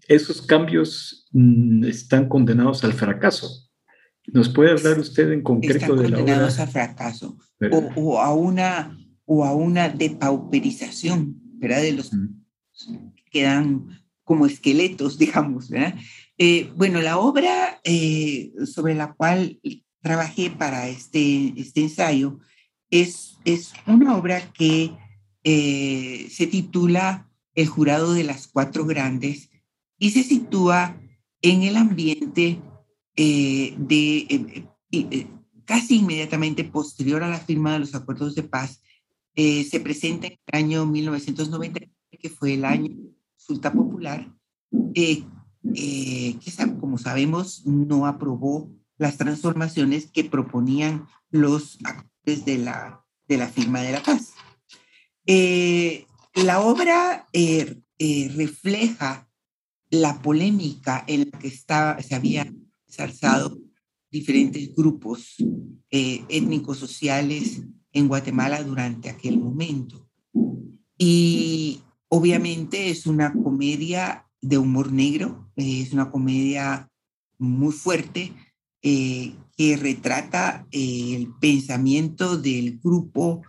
esos 0.08 0.42
cambios 0.42 1.26
mm, 1.32 1.84
están 1.84 2.28
condenados 2.28 2.84
al 2.84 2.92
fracaso. 2.92 3.48
¿Nos 4.26 4.48
puede 4.48 4.72
hablar 4.72 4.98
usted 4.98 5.30
en 5.32 5.42
concreto 5.42 5.94
de 5.94 6.08
la 6.08 6.16
obra? 6.16 6.16
condenados 6.16 6.58
al 6.58 6.68
fracaso 6.68 7.38
o, 7.70 7.78
o, 7.94 8.20
a 8.20 8.34
una, 8.34 8.98
o 9.24 9.44
a 9.44 9.54
una 9.54 9.88
depauperización, 9.88 11.36
¿verdad? 11.58 11.82
De 11.82 11.92
los 11.92 12.10
que 12.10 13.24
quedan 13.30 14.02
como 14.24 14.46
esqueletos, 14.46 15.18
digamos, 15.18 15.70
¿verdad? 15.70 15.94
Eh, 16.38 16.70
bueno, 16.76 17.00
la 17.00 17.18
obra 17.18 17.80
eh, 17.84 18.52
sobre 18.66 18.94
la 18.94 19.14
cual 19.14 19.60
trabajé 20.02 20.50
para 20.50 20.88
este, 20.88 21.54
este 21.56 21.82
ensayo 21.82 22.38
es, 22.90 23.38
es 23.44 23.72
una 23.86 24.16
obra 24.16 24.52
que 24.52 24.92
eh, 25.44 26.26
se 26.30 26.46
titula 26.46 27.30
El 27.54 27.68
jurado 27.68 28.12
de 28.12 28.24
las 28.24 28.48
cuatro 28.48 28.84
grandes 28.84 29.48
y 29.98 30.10
se 30.10 30.22
sitúa 30.22 31.00
en 31.42 31.62
el 31.62 31.76
ambiente 31.76 32.60
eh, 33.16 33.74
de 33.78 34.66
eh, 34.92 35.26
casi 35.64 35.96
inmediatamente 35.96 36.64
posterior 36.64 37.22
a 37.22 37.28
la 37.28 37.38
firma 37.38 37.72
de 37.72 37.80
los 37.80 37.94
acuerdos 37.94 38.34
de 38.34 38.42
paz. 38.42 38.82
se 39.34 39.80
presenta 39.80 40.26
en 40.28 40.38
el 40.46 40.58
año 40.58 40.86
1990, 40.86 41.80
que 42.18 42.30
fue 42.30 42.54
el 42.54 42.64
año 42.64 42.88
de 42.88 43.12
consulta 43.36 43.72
popular, 43.72 44.32
que 44.94 45.24
como 46.80 46.98
sabemos 46.98 47.66
no 47.66 48.06
aprobó 48.06 48.70
las 48.98 49.16
transformaciones 49.16 50.10
que 50.10 50.24
proponían 50.24 51.06
los 51.30 51.78
actores 51.84 52.44
de 52.44 52.58
la, 52.58 53.04
de 53.28 53.36
la 53.36 53.48
firma 53.48 53.82
de 53.82 53.92
la 53.92 54.02
paz. 54.02 54.32
Eh, 55.26 56.06
la 56.34 56.60
obra 56.60 57.26
eh, 57.32 57.80
eh, 57.98 58.32
refleja 58.34 59.25
la 59.90 60.20
polémica 60.22 61.04
en 61.06 61.30
la 61.30 61.38
que 61.38 61.48
estaba, 61.48 62.00
se 62.02 62.14
habían 62.14 62.70
zarzado 62.90 63.58
diferentes 64.10 64.74
grupos 64.74 65.36
étnicos 65.90 66.78
sociales 66.78 67.62
en 67.92 68.08
Guatemala 68.08 68.62
durante 68.62 69.08
aquel 69.08 69.38
momento. 69.38 70.08
Y 70.98 71.80
obviamente 72.08 72.90
es 72.90 73.06
una 73.06 73.32
comedia 73.32 74.26
de 74.40 74.58
humor 74.58 74.92
negro, 74.92 75.50
es 75.56 75.92
una 75.92 76.10
comedia 76.10 76.90
muy 77.38 77.72
fuerte, 77.72 78.32
eh, 78.82 79.34
que 79.56 79.76
retrata 79.76 80.66
eh, 80.70 81.16
el 81.16 81.34
pensamiento 81.40 82.36
del 82.36 82.78
grupo 82.78 83.42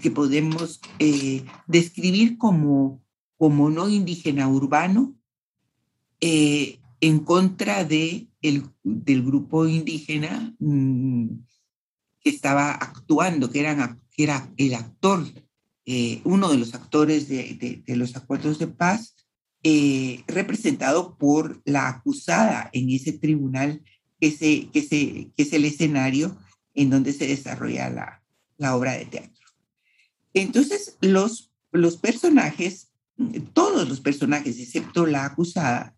que 0.00 0.10
podemos 0.10 0.80
eh, 0.98 1.44
describir 1.66 2.38
como, 2.38 3.02
como 3.36 3.70
no 3.70 3.88
indígena 3.88 4.48
urbano 4.48 5.14
en 6.20 7.18
contra 7.20 7.84
de 7.84 8.28
el, 8.42 8.64
del 8.82 9.22
grupo 9.22 9.66
indígena 9.66 10.54
mm, 10.58 11.26
que 12.20 12.30
estaba 12.30 12.72
actuando, 12.72 13.50
que, 13.50 13.60
eran, 13.60 14.00
que 14.10 14.24
era 14.24 14.50
el 14.56 14.74
actor, 14.74 15.24
uno 16.24 16.48
de 16.50 16.56
los 16.56 16.74
actores 16.74 17.28
de, 17.28 17.82
de 17.86 17.96
los 17.96 18.16
acuerdos 18.16 18.58
de 18.58 18.68
paz, 18.68 19.14
representado 20.26 21.18
por 21.18 21.60
la 21.66 21.88
acusada 21.88 22.70
en 22.72 22.88
ese 22.88 23.12
tribunal 23.12 23.82
que, 24.32 24.70
que, 24.72 25.32
es 25.36 25.52
el 25.52 25.64
escenario 25.64 26.36
en 26.74 26.90
donde 26.90 27.12
se 27.12 27.26
desarrolla 27.26 27.90
la, 27.90 28.22
la 28.56 28.76
obra 28.76 28.92
de 28.92 29.06
teatro. 29.06 29.46
Entonces, 30.32 30.96
los, 31.00 31.52
los 31.70 31.96
personajes, 31.96 32.88
todos 33.52 33.88
los 33.88 34.00
personajes, 34.00 34.58
excepto 34.58 35.06
la 35.06 35.24
acusada, 35.26 35.93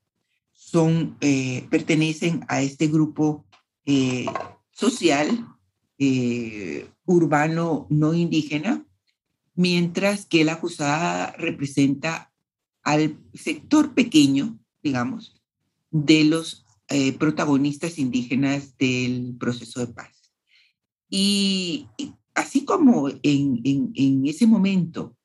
son, 0.66 1.16
eh, 1.20 1.64
pertenecen 1.70 2.44
a 2.48 2.60
este 2.60 2.88
grupo 2.88 3.46
eh, 3.84 4.26
social 4.72 5.46
eh, 5.96 6.90
urbano 7.04 7.86
no 7.88 8.14
indígena, 8.14 8.84
mientras 9.54 10.26
que 10.26 10.44
la 10.44 10.54
acusada 10.54 11.30
representa 11.38 12.32
al 12.82 13.16
sector 13.32 13.94
pequeño, 13.94 14.58
digamos, 14.82 15.40
de 15.92 16.24
los 16.24 16.64
protagonistas 17.18 17.98
indígenas 17.98 18.76
del 18.76 19.36
proceso 19.38 19.80
de 19.80 19.92
paz. 19.92 20.32
Y, 21.08 21.88
así 22.34 22.64
como 22.64 23.08
en, 23.22 24.24
ese 24.24 24.46
momento 24.46 25.15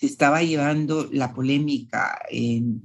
se 0.00 0.06
estaba 0.06 0.42
llevando 0.42 1.10
la 1.12 1.34
polémica 1.34 2.18
en, 2.30 2.82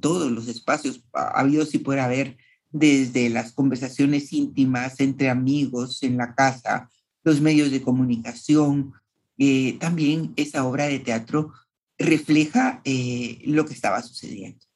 todos 0.00 0.30
los 0.30 0.48
espacios 0.48 1.02
ha 1.14 1.40
habido 1.40 1.64
si 1.64 1.78
puede 1.78 2.00
haber, 2.02 2.36
desde 2.70 3.30
las 3.30 3.52
conversaciones 3.52 4.34
íntimas 4.34 5.00
entre 5.00 5.30
amigos 5.30 6.02
en 6.02 6.18
la 6.18 6.34
casa, 6.34 6.90
los 7.24 7.40
medios 7.40 7.70
de 7.70 7.80
comunicación, 7.80 8.92
eh, 9.38 9.78
también 9.80 10.34
esa 10.36 10.66
obra 10.66 10.88
de 10.88 10.98
teatro 10.98 11.54
refleja 11.96 12.82
eh, 12.84 13.40
lo 13.46 13.64
que 13.64 13.72
estaba 13.72 14.02
sucediendo. 14.02 14.66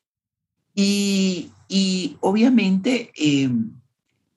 Y, 0.74 1.50
y 1.68 2.16
obviamente 2.20 3.12
em, 3.16 3.70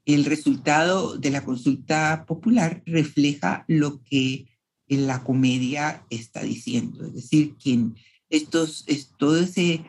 el 0.06 0.26
resultado 0.26 1.18
de 1.18 1.30
la 1.30 1.46
consulta 1.46 2.26
popular 2.28 2.84
refleja 2.86 3.64
lo 3.70 4.04
que 4.04 4.50
la 4.90 5.24
comedia 5.24 6.04
está 6.10 6.42
diciendo, 6.44 7.06
es 7.06 7.14
decir, 7.14 7.56
que 7.58 7.90
estos, 8.30 8.84
es 8.88 9.12
todo, 9.18 9.40
ese, 9.40 9.86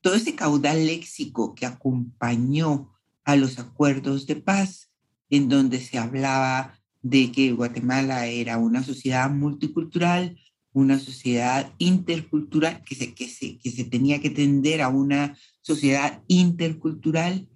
todo 0.00 0.14
ese 0.14 0.34
caudal 0.34 0.86
léxico 0.86 1.54
que 1.54 1.66
acompañó 1.66 2.92
a 3.24 3.36
los 3.36 3.58
acuerdos 3.58 4.26
de 4.26 4.36
paz, 4.36 4.90
en 5.30 5.48
donde 5.48 5.80
se 5.80 5.98
hablaba 5.98 6.78
de 7.02 7.32
que 7.32 7.52
Guatemala 7.52 8.26
era 8.26 8.58
una 8.58 8.82
sociedad 8.82 9.30
multicultural, 9.30 10.38
una 10.72 10.98
sociedad 10.98 11.72
intercultural, 11.78 12.82
que 12.84 12.94
se, 12.94 13.14
que 13.14 13.28
se, 13.28 13.58
que 13.58 13.70
se 13.70 13.84
tenía 13.84 14.20
que 14.20 14.30
tender 14.30 14.82
a 14.82 14.88
una 14.88 15.36
sociedad 15.60 16.22
intercultural, 16.28 17.48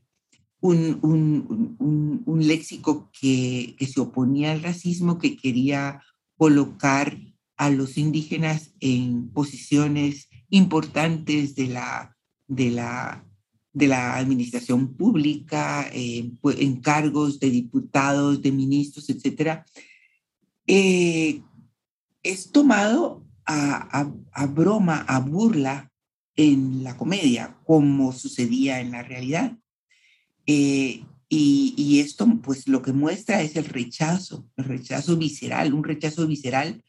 un, 0.61 0.99
un, 1.03 2.25
un, 2.27 2.47
léxico 2.47 3.11
que, 3.13 3.77
que, 3.79 3.87
se 3.87 4.01
oponía 4.01 4.53
al 4.53 4.63
racismo, 4.63 5.19
que 5.19 5.37
quería 5.37 6.03
colocar 6.39 7.19
a 7.57 7.69
los 7.69 7.99
indígenas 7.99 8.71
en 8.81 9.29
posiciones 9.31 10.29
importantes 10.49 11.55
de 11.57 11.67
la, 11.67 12.17
de 12.47 12.71
la, 12.71 13.27
de 13.73 13.89
la 13.89 14.17
administración 14.17 14.95
pública, 14.95 15.91
eh, 15.93 16.31
en 16.45 16.81
cargos 16.81 17.41
de 17.41 17.51
diputados, 17.51 18.41
de 18.41 18.53
ministros, 18.53 19.11
etc., 19.11 19.65
eh, 20.67 21.43
es 22.23 22.53
tomado 22.53 23.27
a, 23.45 24.13
a, 24.33 24.47
broma, 24.47 25.01
a 25.09 25.21
burla 25.21 25.91
en 26.37 26.85
la 26.85 26.97
comedia, 26.97 27.57
como 27.65 28.13
sucedía 28.13 28.81
en 28.81 28.93
la 28.93 29.03
realidad. 29.03 29.57
Eh, 30.47 31.05
y, 31.29 31.75
y, 31.77 32.01
esto, 32.01 32.27
pues 32.43 32.69
lo 32.69 32.81
que 32.81 32.93
muestra 32.93 33.43
es 33.43 33.57
el 33.57 33.67
rechazo, 33.67 34.49
el 34.57 34.65
rechazo 34.65 35.17
visceral, 35.17 35.75
un 35.75 35.85
rechazo 35.85 36.27
visceral 36.27 36.83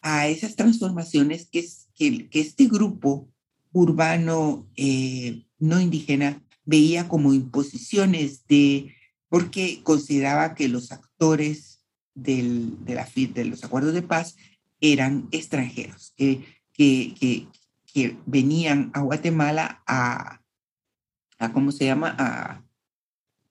a 0.00 0.28
esas 0.28 0.54
transformaciones 0.54 1.48
que, 1.50 1.66
que, 1.94 2.28
que 2.28 2.40
este 2.40 2.66
grupo 2.66 3.28
urbano 3.72 4.68
eh, 4.76 5.44
no 5.58 5.80
indígena 5.80 6.42
veía 6.64 7.08
como 7.08 7.32
imposiciones 7.32 8.46
de, 8.46 8.94
porque 9.28 9.80
consideraba 9.82 10.54
que 10.54 10.68
los 10.68 10.92
actores 10.92 11.80
del, 12.14 12.84
de, 12.84 12.94
la, 12.94 13.08
de 13.14 13.44
los 13.44 13.64
acuerdos 13.64 13.94
de 13.94 14.02
paz 14.02 14.36
eran 14.80 15.28
extranjeros, 15.32 16.12
que, 16.16 16.44
que, 16.72 17.14
que, 17.18 17.48
que 17.92 18.16
venían 18.26 18.90
a 18.94 19.00
Guatemala 19.00 19.82
a, 19.86 20.40
a 21.38 21.52
¿cómo 21.52 21.72
se 21.72 21.86
llama? 21.86 22.14
A, 22.18 22.62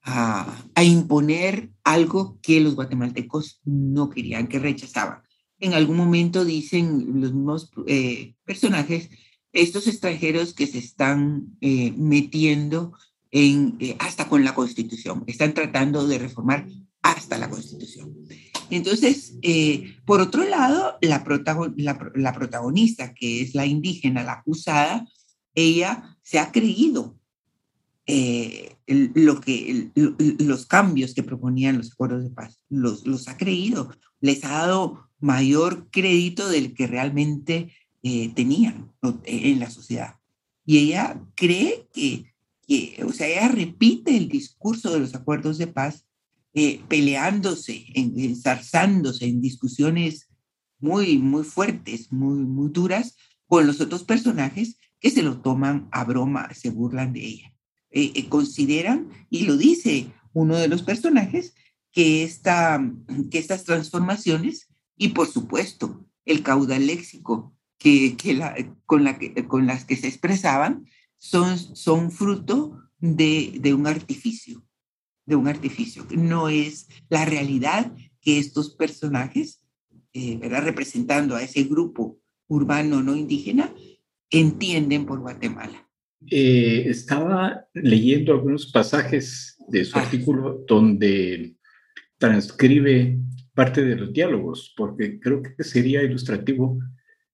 a, 0.03 0.83
imponer 0.83 1.69
algo 1.83 2.39
que 2.41 2.59
los 2.59 2.75
guatemaltecos 2.75 3.61
no 3.63 4.09
querían, 4.09 4.47
que 4.47 4.59
rechazaban. 4.59 5.21
En 5.59 5.73
algún 5.73 5.97
momento 5.97 6.43
dicen 6.43 7.21
los 7.21 7.33
mismos 7.33 7.71
eh, 7.87 8.33
personajes, 8.43 9.09
estos 9.53 9.87
extranjeros 9.87 10.53
que 10.53 10.65
se 10.65 10.79
están 10.79 11.55
eh, 11.61 11.93
metiendo 11.97 12.93
en, 13.29 13.77
eh, 13.79 13.95
hasta 13.99 14.27
con 14.27 14.43
la 14.43 14.55
constitución, 14.55 15.23
están 15.27 15.53
tratando 15.53 16.07
de 16.07 16.17
reformar 16.17 16.67
hasta 17.03 17.37
la 17.37 17.49
constitución. 17.49 18.15
Entonces, 18.69 19.33
por 20.05 20.21
otro 20.21 20.45
lado, 20.45 20.97
la, 21.01 21.23
la, 22.15 22.33
protagonista, 22.33 23.13
que 23.13 23.41
es 23.41 23.53
la 23.53 23.65
indígena, 23.65 24.23
la 24.23 24.33
acusada, 24.33 25.05
ella 25.53 26.17
se 26.21 26.39
ha 26.39 26.53
creído 26.53 27.17
eh, 28.13 28.75
lo 28.87 29.39
que, 29.39 29.89
los 29.95 30.65
cambios 30.65 31.13
que 31.13 31.23
proponían 31.23 31.77
los 31.77 31.93
acuerdos 31.93 32.23
de 32.23 32.29
paz, 32.29 32.61
los, 32.67 33.07
los 33.07 33.29
ha 33.29 33.37
creído, 33.37 33.89
les 34.19 34.43
ha 34.43 34.49
dado 34.49 35.07
mayor 35.21 35.89
crédito 35.91 36.49
del 36.49 36.73
que 36.73 36.87
realmente 36.87 37.73
eh, 38.03 38.33
tenían 38.33 38.91
en 39.23 39.59
la 39.59 39.69
sociedad. 39.69 40.15
Y 40.65 40.79
ella 40.79 41.21
cree 41.35 41.87
que, 41.93 42.33
que, 42.67 43.01
o 43.07 43.13
sea, 43.13 43.29
ella 43.29 43.47
repite 43.47 44.17
el 44.17 44.27
discurso 44.27 44.91
de 44.91 44.99
los 44.99 45.15
acuerdos 45.15 45.57
de 45.57 45.67
paz 45.67 46.05
eh, 46.53 46.81
peleándose, 46.89 47.85
enzarzándose 47.93 49.25
en 49.25 49.39
discusiones 49.39 50.27
muy, 50.79 51.17
muy 51.17 51.45
fuertes, 51.45 52.11
muy, 52.11 52.43
muy 52.43 52.71
duras 52.71 53.15
con 53.47 53.67
los 53.67 53.79
otros 53.79 54.03
personajes 54.03 54.75
que 54.99 55.11
se 55.11 55.23
lo 55.23 55.39
toman 55.39 55.87
a 55.93 56.03
broma, 56.03 56.53
se 56.53 56.71
burlan 56.71 57.13
de 57.13 57.25
ella. 57.25 57.51
Eh, 57.93 58.13
eh, 58.15 58.29
consideran, 58.29 59.09
y 59.29 59.43
lo 59.43 59.57
dice 59.57 60.13
uno 60.33 60.55
de 60.55 60.69
los 60.69 60.81
personajes, 60.81 61.53
que, 61.91 62.23
esta, 62.23 62.81
que 63.29 63.37
estas 63.37 63.65
transformaciones 63.65 64.69
y 64.95 65.09
por 65.09 65.27
supuesto 65.27 66.05
el 66.23 66.41
caudal 66.41 66.87
léxico 66.87 67.53
que, 67.77 68.15
que 68.15 68.69
con, 68.85 69.03
la 69.03 69.19
que, 69.19 69.45
con 69.45 69.67
las 69.67 69.83
que 69.83 69.97
se 69.97 70.07
expresaban 70.07 70.85
son, 71.17 71.57
son 71.57 72.11
fruto 72.11 72.79
de, 72.99 73.57
de 73.59 73.73
un 73.73 73.87
artificio, 73.87 74.63
de 75.25 75.35
un 75.35 75.49
artificio, 75.49 76.05
no 76.11 76.47
es 76.47 76.87
la 77.09 77.25
realidad 77.25 77.93
que 78.21 78.37
estos 78.37 78.75
personajes, 78.75 79.65
eh, 80.13 80.39
representando 80.41 81.35
a 81.35 81.43
ese 81.43 81.63
grupo 81.63 82.19
urbano 82.47 83.01
no 83.01 83.17
indígena, 83.17 83.73
entienden 84.29 85.05
por 85.05 85.19
Guatemala. 85.19 85.90
Eh, 86.29 86.83
estaba 86.87 87.65
leyendo 87.73 88.33
algunos 88.33 88.71
pasajes 88.71 89.57
de 89.67 89.85
su 89.85 89.97
ah. 89.97 90.01
artículo 90.01 90.63
donde 90.67 91.55
transcribe 92.17 93.17
parte 93.53 93.83
de 93.83 93.95
los 93.95 94.13
diálogos, 94.13 94.73
porque 94.77 95.19
creo 95.19 95.41
que 95.41 95.63
sería 95.63 96.03
ilustrativo. 96.03 96.79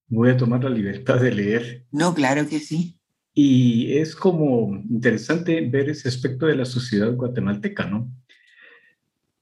Voy 0.07 0.29
a 0.29 0.37
tomar 0.37 0.63
la 0.63 0.69
libertad 0.69 1.19
de 1.19 1.33
leer. 1.33 1.85
No, 1.91 2.13
claro 2.13 2.47
que 2.47 2.59
sí. 2.59 2.97
Y 3.33 3.97
es 3.97 4.15
como 4.15 4.81
interesante 4.89 5.61
ver 5.61 5.89
ese 5.89 6.07
aspecto 6.07 6.47
de 6.47 6.55
la 6.55 6.65
sociedad 6.65 7.13
guatemalteca, 7.13 7.85
¿no? 7.85 8.11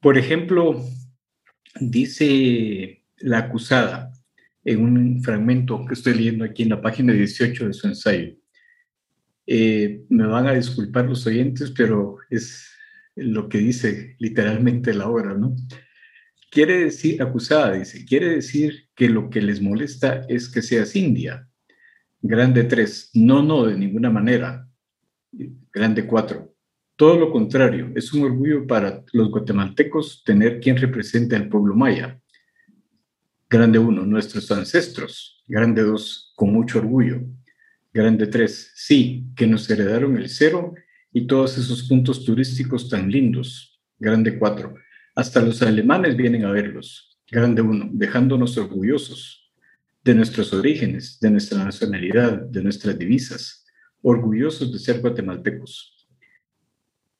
Por 0.00 0.18
ejemplo, 0.18 0.84
dice 1.80 3.04
la 3.18 3.38
acusada 3.38 4.12
en 4.64 4.82
un 4.82 5.22
fragmento 5.22 5.84
que 5.86 5.94
estoy 5.94 6.14
leyendo 6.14 6.44
aquí 6.44 6.64
en 6.64 6.70
la 6.70 6.82
página 6.82 7.12
18 7.12 7.68
de 7.68 7.72
su 7.72 7.86
ensayo. 7.86 8.36
Eh, 9.46 10.04
me 10.08 10.26
van 10.26 10.46
a 10.46 10.54
disculpar 10.54 11.06
los 11.06 11.26
oyentes, 11.26 11.70
pero 11.70 12.18
es 12.30 12.70
lo 13.14 13.48
que 13.48 13.58
dice 13.58 14.16
literalmente 14.18 14.92
la 14.92 15.08
obra, 15.08 15.34
¿no? 15.34 15.54
Quiere 16.50 16.84
decir, 16.84 17.22
acusada 17.22 17.72
dice, 17.72 18.04
quiere 18.04 18.30
decir 18.30 18.88
que 18.94 19.08
lo 19.08 19.30
que 19.30 19.42
les 19.42 19.60
molesta 19.60 20.24
es 20.28 20.48
que 20.48 20.62
seas 20.62 20.96
india, 20.96 21.48
Grande 22.28 22.64
3. 22.64 23.10
No, 23.14 23.42
no, 23.42 23.66
de 23.66 23.76
ninguna 23.76 24.10
manera. 24.10 24.68
Grande 25.72 26.06
4. 26.06 26.52
Todo 26.96 27.18
lo 27.18 27.30
contrario, 27.30 27.92
es 27.94 28.12
un 28.12 28.24
orgullo 28.24 28.66
para 28.66 29.04
los 29.12 29.30
guatemaltecos 29.30 30.24
tener 30.24 30.60
quien 30.60 30.76
represente 30.76 31.36
al 31.36 31.48
pueblo 31.48 31.74
maya. 31.74 32.20
Grande 33.48 33.78
1, 33.78 34.06
nuestros 34.06 34.50
ancestros. 34.50 35.44
Grande 35.46 35.82
2, 35.82 36.32
con 36.34 36.52
mucho 36.52 36.78
orgullo. 36.78 37.20
Grande 37.96 38.26
3, 38.26 38.72
sí, 38.74 39.24
que 39.34 39.46
nos 39.46 39.70
heredaron 39.70 40.18
el 40.18 40.28
cero 40.28 40.74
y 41.14 41.26
todos 41.26 41.56
esos 41.56 41.84
puntos 41.88 42.26
turísticos 42.26 42.90
tan 42.90 43.10
lindos. 43.10 43.80
Grande 43.98 44.38
4, 44.38 44.74
hasta 45.14 45.40
los 45.40 45.62
alemanes 45.62 46.14
vienen 46.14 46.44
a 46.44 46.50
verlos. 46.50 47.18
Grande 47.30 47.62
1, 47.62 47.88
dejándonos 47.92 48.58
orgullosos 48.58 49.50
de 50.04 50.14
nuestros 50.14 50.52
orígenes, 50.52 51.18
de 51.20 51.30
nuestra 51.30 51.64
nacionalidad, 51.64 52.38
de 52.38 52.62
nuestras 52.62 52.98
divisas, 52.98 53.64
orgullosos 54.02 54.70
de 54.70 54.78
ser 54.78 55.00
guatemaltecos. 55.00 56.06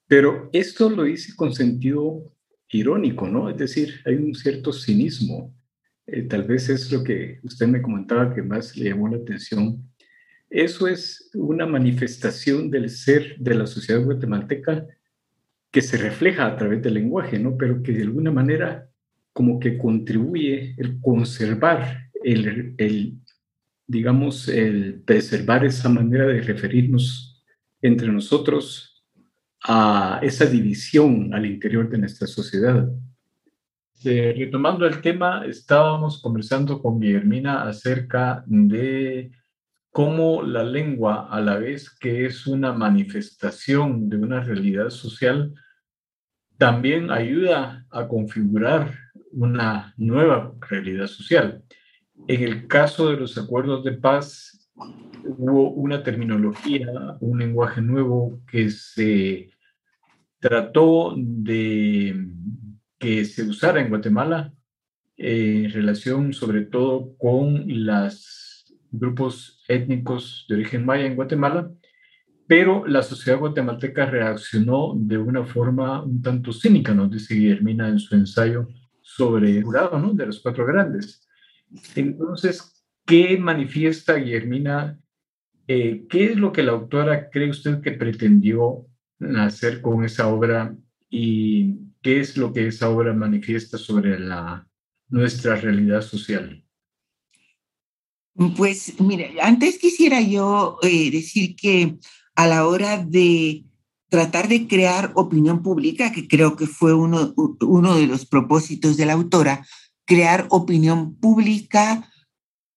Pero 0.06 0.50
esto 0.52 0.90
lo 0.90 1.04
dice 1.04 1.34
con 1.34 1.54
sentido 1.54 2.34
irónico, 2.68 3.26
¿no? 3.26 3.48
Es 3.48 3.56
decir, 3.56 3.94
hay 4.04 4.16
un 4.16 4.34
cierto 4.34 4.74
cinismo. 4.74 5.56
Eh, 6.06 6.24
tal 6.24 6.42
vez 6.42 6.68
es 6.68 6.92
lo 6.92 7.02
que 7.02 7.40
usted 7.44 7.66
me 7.66 7.80
comentaba 7.80 8.34
que 8.34 8.42
más 8.42 8.76
le 8.76 8.90
llamó 8.90 9.08
la 9.08 9.16
atención. 9.16 9.82
Eso 10.48 10.86
es 10.86 11.30
una 11.34 11.66
manifestación 11.66 12.70
del 12.70 12.88
ser 12.90 13.36
de 13.38 13.54
la 13.54 13.66
sociedad 13.66 14.02
guatemalteca 14.02 14.86
que 15.70 15.82
se 15.82 15.96
refleja 15.98 16.46
a 16.46 16.56
través 16.56 16.82
del 16.82 16.94
lenguaje, 16.94 17.38
¿no? 17.38 17.56
Pero 17.56 17.82
que 17.82 17.92
de 17.92 18.02
alguna 18.02 18.30
manera 18.30 18.88
como 19.32 19.60
que 19.60 19.76
contribuye 19.76 20.74
el 20.78 20.98
conservar 21.00 22.06
el, 22.22 23.18
digamos, 23.86 24.48
el 24.48 25.02
preservar 25.04 25.64
esa 25.64 25.88
manera 25.88 26.26
de 26.26 26.40
referirnos 26.40 27.44
entre 27.82 28.08
nosotros 28.08 29.04
a 29.62 30.20
esa 30.22 30.46
división 30.46 31.34
al 31.34 31.46
interior 31.46 31.88
de 31.88 31.98
nuestra 31.98 32.26
sociedad. 32.26 32.88
retomando 34.02 34.86
el 34.86 35.00
tema, 35.00 35.44
estábamos 35.46 36.22
conversando 36.22 36.80
con 36.80 37.00
Guillermina 37.00 37.68
acerca 37.68 38.44
de 38.46 39.30
cómo 39.96 40.42
la 40.42 40.62
lengua, 40.62 41.26
a 41.30 41.40
la 41.40 41.56
vez 41.56 41.88
que 41.88 42.26
es 42.26 42.46
una 42.46 42.70
manifestación 42.70 44.10
de 44.10 44.18
una 44.18 44.40
realidad 44.42 44.90
social, 44.90 45.54
también 46.58 47.10
ayuda 47.10 47.86
a 47.88 48.06
configurar 48.06 48.94
una 49.32 49.94
nueva 49.96 50.52
realidad 50.68 51.06
social. 51.06 51.62
En 52.28 52.42
el 52.42 52.66
caso 52.66 53.08
de 53.08 53.16
los 53.16 53.38
acuerdos 53.38 53.84
de 53.84 53.92
paz, 53.92 54.70
hubo 55.24 55.70
una 55.70 56.02
terminología, 56.02 56.88
un 57.20 57.38
lenguaje 57.38 57.80
nuevo 57.80 58.42
que 58.50 58.68
se 58.68 59.48
trató 60.40 61.14
de 61.16 62.22
que 62.98 63.24
se 63.24 63.44
usara 63.44 63.80
en 63.80 63.88
Guatemala 63.88 64.52
eh, 65.16 65.62
en 65.64 65.70
relación 65.72 66.34
sobre 66.34 66.66
todo 66.66 67.16
con 67.16 67.64
los 67.66 68.66
grupos 68.90 69.55
étnicos 69.68 70.46
de 70.48 70.56
origen 70.56 70.84
maya 70.84 71.06
en 71.06 71.16
Guatemala 71.16 71.70
pero 72.46 72.86
la 72.86 73.02
sociedad 73.02 73.38
guatemalteca 73.38 74.06
reaccionó 74.06 74.94
de 74.96 75.18
una 75.18 75.44
forma 75.44 76.02
un 76.02 76.22
tanto 76.22 76.52
cínica, 76.52 76.94
nos 76.94 77.10
dice 77.10 77.34
Guillermina 77.34 77.88
en 77.88 77.98
su 77.98 78.14
ensayo 78.14 78.68
sobre 79.02 79.58
el 79.58 79.64
jurado 79.64 79.98
¿no? 79.98 80.12
de 80.12 80.26
los 80.26 80.40
cuatro 80.40 80.64
grandes. 80.64 81.26
Entonces, 81.96 82.84
¿qué 83.04 83.36
manifiesta 83.36 84.14
Guillermina? 84.14 84.98
Eh, 85.66 86.06
¿Qué 86.08 86.26
es 86.26 86.36
lo 86.36 86.52
que 86.52 86.62
la 86.62 86.72
autora 86.72 87.28
cree 87.30 87.50
usted 87.50 87.80
que 87.80 87.92
pretendió 87.92 88.86
hacer 89.36 89.80
con 89.80 90.04
esa 90.04 90.28
obra 90.28 90.76
y 91.10 91.78
qué 92.00 92.20
es 92.20 92.36
lo 92.36 92.52
que 92.52 92.68
esa 92.68 92.88
obra 92.90 93.12
manifiesta 93.12 93.76
sobre 93.76 94.20
la, 94.20 94.68
nuestra 95.08 95.56
realidad 95.56 96.02
social? 96.02 96.64
Pues 98.56 99.00
mire, 99.00 99.36
antes 99.40 99.78
quisiera 99.78 100.20
yo 100.20 100.78
eh, 100.82 101.10
decir 101.10 101.56
que 101.56 101.96
a 102.34 102.46
la 102.46 102.66
hora 102.66 102.98
de 102.98 103.64
tratar 104.10 104.48
de 104.48 104.68
crear 104.68 105.12
opinión 105.14 105.62
pública, 105.62 106.12
que 106.12 106.28
creo 106.28 106.54
que 106.54 106.66
fue 106.66 106.92
uno, 106.92 107.34
uno 107.60 107.94
de 107.96 108.06
los 108.06 108.26
propósitos 108.26 108.96
de 108.96 109.06
la 109.06 109.14
autora, 109.14 109.66
crear 110.04 110.46
opinión 110.50 111.16
pública 111.16 112.10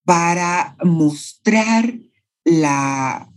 para 0.04 0.76
mostrar 0.82 1.94
la, 2.44 3.30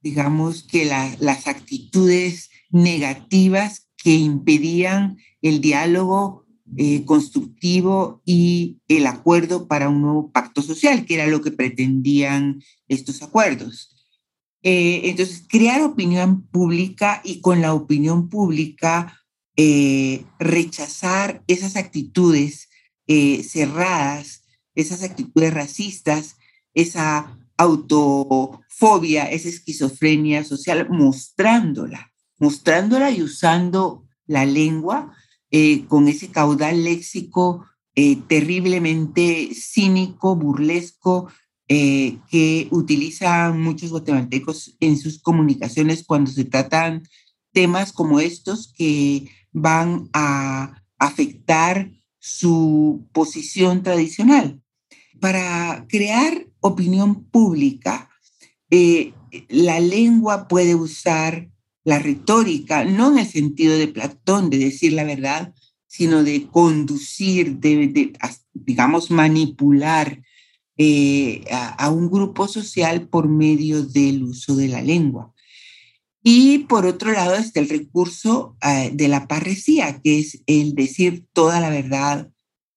digamos 0.00 0.64
que 0.64 0.84
las 0.84 1.46
actitudes 1.46 2.50
negativas 2.70 3.88
que 3.96 4.16
impedían 4.16 5.18
el 5.40 5.60
diálogo 5.60 6.43
eh, 6.76 7.04
constructivo 7.04 8.22
y 8.24 8.78
el 8.88 9.06
acuerdo 9.06 9.68
para 9.68 9.90
un 9.90 10.00
nuevo 10.00 10.32
pacto 10.32 10.62
social, 10.62 11.04
que 11.04 11.14
era 11.14 11.26
lo 11.26 11.42
que 11.42 11.52
pretendían 11.52 12.62
estos 12.88 13.22
acuerdos. 13.22 13.94
Eh, 14.62 15.02
entonces, 15.04 15.44
crear 15.46 15.82
opinión 15.82 16.42
pública 16.46 17.20
y 17.22 17.42
con 17.42 17.60
la 17.60 17.74
opinión 17.74 18.30
pública 18.30 19.20
eh, 19.56 20.24
rechazar 20.38 21.44
esas 21.46 21.76
actitudes 21.76 22.68
cerradas, 23.06 24.44
esas 24.74 25.02
actitudes 25.02 25.52
racistas, 25.52 26.36
esa 26.72 27.38
autofobia, 27.58 29.24
esa 29.24 29.50
esquizofrenia 29.50 30.42
social, 30.42 30.88
mostrándola, 30.88 32.12
mostrándola 32.38 33.10
y 33.10 33.22
usando 33.22 34.06
la 34.26 34.46
lengua 34.46 35.14
con 35.88 36.08
ese 36.08 36.28
caudal 36.28 36.82
léxico 36.82 37.64
terriblemente 38.26 39.50
cínico, 39.54 40.34
burlesco, 40.34 41.28
eh, 41.66 42.18
que 42.28 42.68
utilizan 42.72 43.62
muchos 43.62 43.88
guatemaltecos 43.88 44.76
en 44.80 44.98
sus 44.98 45.18
comunicaciones 45.18 46.04
cuando 46.04 46.30
se 46.30 46.44
tratan 46.44 47.04
temas 47.52 47.90
como 47.90 48.20
estos 48.20 48.70
que 48.76 49.30
van 49.50 50.10
a 50.12 50.82
afectar 50.98 51.90
su 52.18 53.08
posición 53.12 53.82
tradicional. 53.82 54.60
Para 55.20 55.86
crear 55.88 56.46
opinión 56.60 57.24
pública, 57.24 58.10
eh, 58.68 59.14
la 59.48 59.80
lengua 59.80 60.48
puede 60.48 60.74
usar 60.74 61.48
la 61.84 61.98
retórica, 61.98 62.84
no 62.84 63.12
en 63.12 63.18
el 63.18 63.26
sentido 63.26 63.76
de 63.76 63.88
Platón, 63.88 64.50
de 64.50 64.58
decir 64.58 64.94
la 64.94 65.04
verdad, 65.04 65.54
sino 65.86 66.24
de 66.24 66.48
conducir, 66.48 67.58
de 67.58 68.12
digamos, 68.52 69.10
manipular 69.10 70.20
eh, 70.76 71.44
a, 71.52 71.88
un 71.90 72.10
grupo 72.10 72.48
social 72.48 73.06
por 73.06 73.28
medio 73.28 73.84
del 73.84 74.24
uso 74.24 74.56
de 74.56 74.68
la 74.68 74.82
lengua. 74.82 75.32
Y 76.20 76.60
por 76.60 76.86
otro 76.86 77.12
lado 77.12 77.36
está 77.36 77.60
el 77.60 77.68
recurso 77.68 78.56
eh, 78.60 78.90
de 78.92 79.08
la 79.08 79.28
parresía, 79.28 80.00
que 80.00 80.18
es 80.18 80.42
el 80.46 80.74
decir 80.74 81.26
toda 81.32 81.60
la 81.60 81.70
verdad 81.70 82.32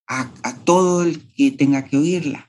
a, 0.06 0.32
todo 0.63 1.04
el 1.04 1.34
que 1.34 1.52
tenga 1.52 1.86
que 1.86 1.98
oírla. 1.98 2.46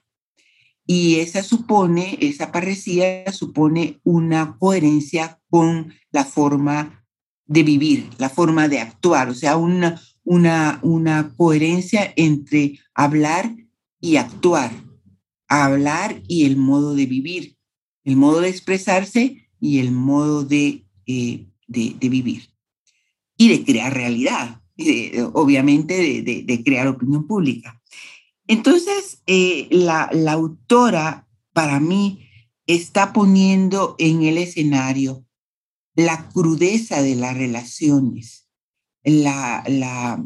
Y 0.88 1.20
esa 1.20 1.44
supone, 1.44 2.18
esa 2.20 2.50
parresía 2.50 3.30
supone 3.30 4.00
una 4.02 4.56
coherencia 4.58 5.38
con 5.48 5.94
la 6.10 6.24
forma 6.24 7.04
de 7.46 7.62
vivir, 7.62 8.10
la 8.18 8.28
forma 8.28 8.66
de 8.66 8.80
actuar, 8.80 9.28
o 9.28 9.34
sea, 9.34 9.56
una, 9.56 10.00
una, 10.24 10.80
una 10.82 11.32
coherencia 11.36 12.12
entre 12.16 12.80
hablar 12.94 13.54
y 14.00 14.16
actuar 14.16 14.72
hablar 15.48 16.22
y 16.28 16.44
el 16.44 16.56
modo 16.56 16.94
de 16.94 17.06
vivir, 17.06 17.56
el 18.04 18.16
modo 18.16 18.40
de 18.42 18.50
expresarse 18.50 19.48
y 19.58 19.78
el 19.78 19.90
modo 19.90 20.44
de, 20.44 20.84
eh, 21.06 21.46
de, 21.66 22.08
vivir. 22.08 22.50
Y 23.36 23.48
de 23.48 23.64
crear 23.64 23.94
realidad, 23.94 24.60
obviamente 25.32 26.22
de, 26.22 26.62
crear 26.64 26.86
opinión 26.86 27.26
pública. 27.26 27.80
Entonces, 28.48 29.22
eh, 29.26 29.68
la, 29.70 30.10
la, 30.12 30.32
autora, 30.32 31.28
para 31.52 31.78
mí, 31.78 32.28
está 32.66 33.12
poniendo 33.12 33.94
en 33.98 34.22
el 34.22 34.38
escenario 34.38 35.24
la 35.94 36.28
crudeza 36.30 37.02
de 37.02 37.14
las 37.14 37.36
relaciones, 37.36 38.48
la, 39.04 39.62
la, 39.66 40.24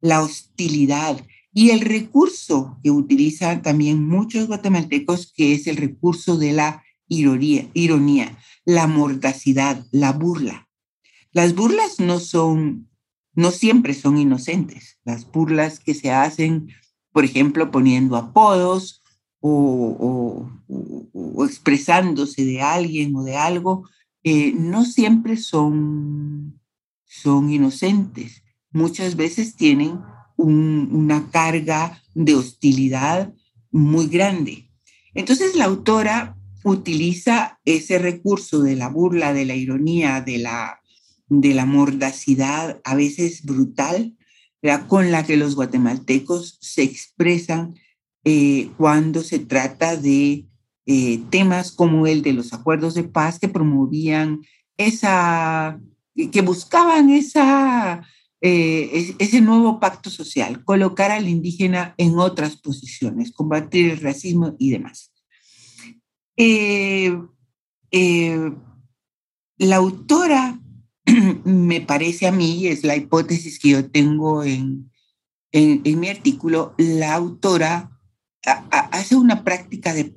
la 0.00 0.22
hostilidad, 0.22 1.24
y 1.52 1.70
el 1.70 1.80
recurso 1.80 2.78
que 2.82 2.90
utilizan 2.90 3.62
también 3.62 4.06
muchos 4.06 4.48
guatemaltecos, 4.48 5.32
que 5.32 5.54
es 5.54 5.68
el 5.68 5.76
recurso 5.76 6.36
de 6.36 6.52
la 6.52 6.82
ironía, 7.06 7.68
ironía 7.74 8.36
la 8.64 8.86
mordacidad, 8.88 9.86
la 9.92 10.12
burla. 10.12 10.68
Las 11.32 11.54
burlas 11.54 12.00
no 12.00 12.18
son, 12.18 12.88
no 13.34 13.50
siempre 13.50 13.94
son 13.94 14.18
inocentes. 14.18 14.98
Las 15.04 15.30
burlas 15.30 15.80
que 15.80 15.94
se 15.94 16.10
hacen, 16.10 16.68
por 17.14 17.24
ejemplo, 17.24 17.70
poniendo 17.70 18.16
apodos 18.16 19.00
o, 19.38 20.50
expresándose 21.48 22.44
de 22.44 22.60
alguien 22.60 23.14
o 23.14 23.22
de 23.22 23.36
algo, 23.36 23.88
eh, 24.24 24.52
no 24.52 24.84
siempre 24.84 25.36
son, 25.36 26.60
son 27.04 27.52
inocentes. 27.52 28.42
Muchas 28.72 29.14
veces 29.14 29.54
tienen 29.54 30.00
una 30.36 31.30
carga 31.30 32.02
de 32.14 32.34
hostilidad 32.34 33.32
muy 33.70 34.08
grande. 34.08 34.72
Entonces 35.14 35.54
la 35.54 35.66
autora 35.66 36.36
utiliza 36.64 37.60
ese 37.64 38.00
recurso 38.00 38.60
de 38.60 38.74
la 38.74 38.88
burla, 38.88 39.32
de 39.32 39.44
la 39.44 39.54
ironía, 39.54 40.20
de 40.20 40.38
la, 40.38 40.80
de 41.28 41.54
la 41.54 41.64
mordacidad, 41.64 42.80
a 42.82 42.96
veces 42.96 43.44
brutal, 43.44 44.16
con 44.88 45.10
la 45.10 45.24
que 45.24 45.36
los 45.36 45.54
guatemaltecos 45.56 46.56
se 46.60 46.82
expresan 46.82 47.74
eh, 48.24 48.70
cuando 48.78 49.22
se 49.22 49.38
trata 49.38 49.96
de 49.96 50.46
eh, 50.86 51.22
temas 51.30 51.70
como 51.70 52.06
el 52.06 52.22
de 52.22 52.32
los 52.32 52.52
acuerdos 52.54 52.94
de 52.94 53.04
paz 53.04 53.38
que 53.38 53.48
promovían 53.48 54.40
esa, 54.78 55.78
que 56.32 56.40
buscaban 56.40 57.10
esa 57.10 58.06
eh, 58.40 59.14
ese 59.18 59.40
nuevo 59.40 59.80
pacto 59.80 60.10
social, 60.10 60.64
colocar 60.64 61.10
al 61.10 61.28
indígena 61.28 61.94
en 61.96 62.18
otras 62.18 62.56
posiciones, 62.56 63.32
combatir 63.32 63.90
el 63.90 64.00
racismo 64.00 64.54
y 64.58 64.70
demás. 64.70 65.12
La 69.56 69.76
autora, 69.76 70.58
me 71.44 71.80
parece 71.80 72.26
a 72.26 72.32
mí, 72.32 72.66
es 72.66 72.84
la 72.84 72.96
hipótesis 72.96 73.58
que 73.58 73.70
yo 73.70 73.90
tengo 73.90 74.44
en, 74.44 74.90
en, 75.52 76.00
mi 76.00 76.08
artículo, 76.08 76.74
la 76.78 77.14
autora 77.14 77.90
hace 78.70 79.16
una 79.16 79.44
práctica 79.44 79.94
de 79.94 80.12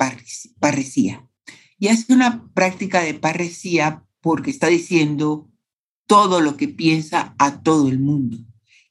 parresía. 0.60 1.28
Y 1.80 1.89
hace 1.89 2.12
una 2.13 2.50
práctica 2.54 3.02
de 3.02 3.13
parresía 3.13 4.04
porque 4.21 4.50
está 4.50 4.67
diciendo 4.67 5.50
todo 6.08 6.41
lo 6.41 6.58
que 6.58 6.67
piensa 6.67 7.36
a 7.38 7.62
todo 7.62 7.88
el 7.88 8.00
mundo 8.00 8.38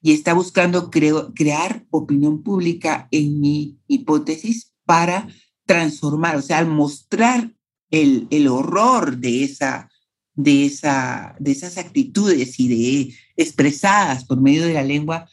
y 0.07 0.13
está 0.13 0.35
buscando 0.35 0.89
crear 0.91 1.85
opinión 1.91 2.45
pública 2.45 3.09
en 3.11 3.41
mi 3.41 3.81
hipótesis 3.89 4.73
para 4.85 5.27
transformar, 5.65 6.37
o 6.37 6.43
sea, 6.43 6.59
al 6.59 6.69
mostrar 6.69 7.53
el, 7.91 8.29
el 8.31 8.47
horror 8.47 9.17
de, 9.17 9.43
esa, 9.43 9.91
de, 10.37 10.67
esa, 10.67 11.35
de 11.41 11.53
esas 11.53 11.79
actitudes 11.79 12.61
y 12.61 12.69
de 12.69 13.15
expresadas 13.37 14.25
por 14.25 14.41
medio 14.41 14.67
de 14.67 14.75
la 14.75 14.85
lengua, 14.85 15.29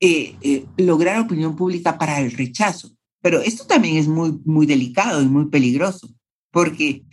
eh, 0.00 0.34
eh, 0.42 0.64
lograr 0.76 1.20
opinión 1.20 1.54
pública 1.54 1.98
para 1.98 2.20
el 2.20 2.32
rechazo. 2.32 2.90
Pero 3.20 3.40
esto 3.42 3.64
también 3.66 3.96
es 3.96 4.08
muy, 4.08 4.38
muy 4.44 4.66
delicado 4.66 5.22
y 5.22 5.26
muy 5.26 5.46
peligroso, 5.46 6.08
porque 6.50 7.04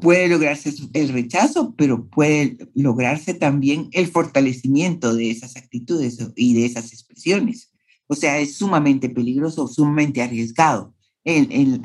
puede 0.00 0.28
lograrse 0.28 0.74
el 0.92 1.08
rechazo, 1.10 1.74
pero 1.76 2.06
puede 2.08 2.58
lograrse 2.74 3.34
también 3.34 3.88
el 3.92 4.08
fortalecimiento 4.08 5.14
de 5.14 5.30
esas 5.30 5.56
actitudes 5.56 6.18
y 6.36 6.54
de 6.54 6.66
esas 6.66 6.92
expresiones. 6.92 7.70
O 8.06 8.14
sea, 8.14 8.38
es 8.38 8.56
sumamente 8.56 9.08
peligroso, 9.08 9.68
sumamente 9.68 10.22
arriesgado 10.22 10.94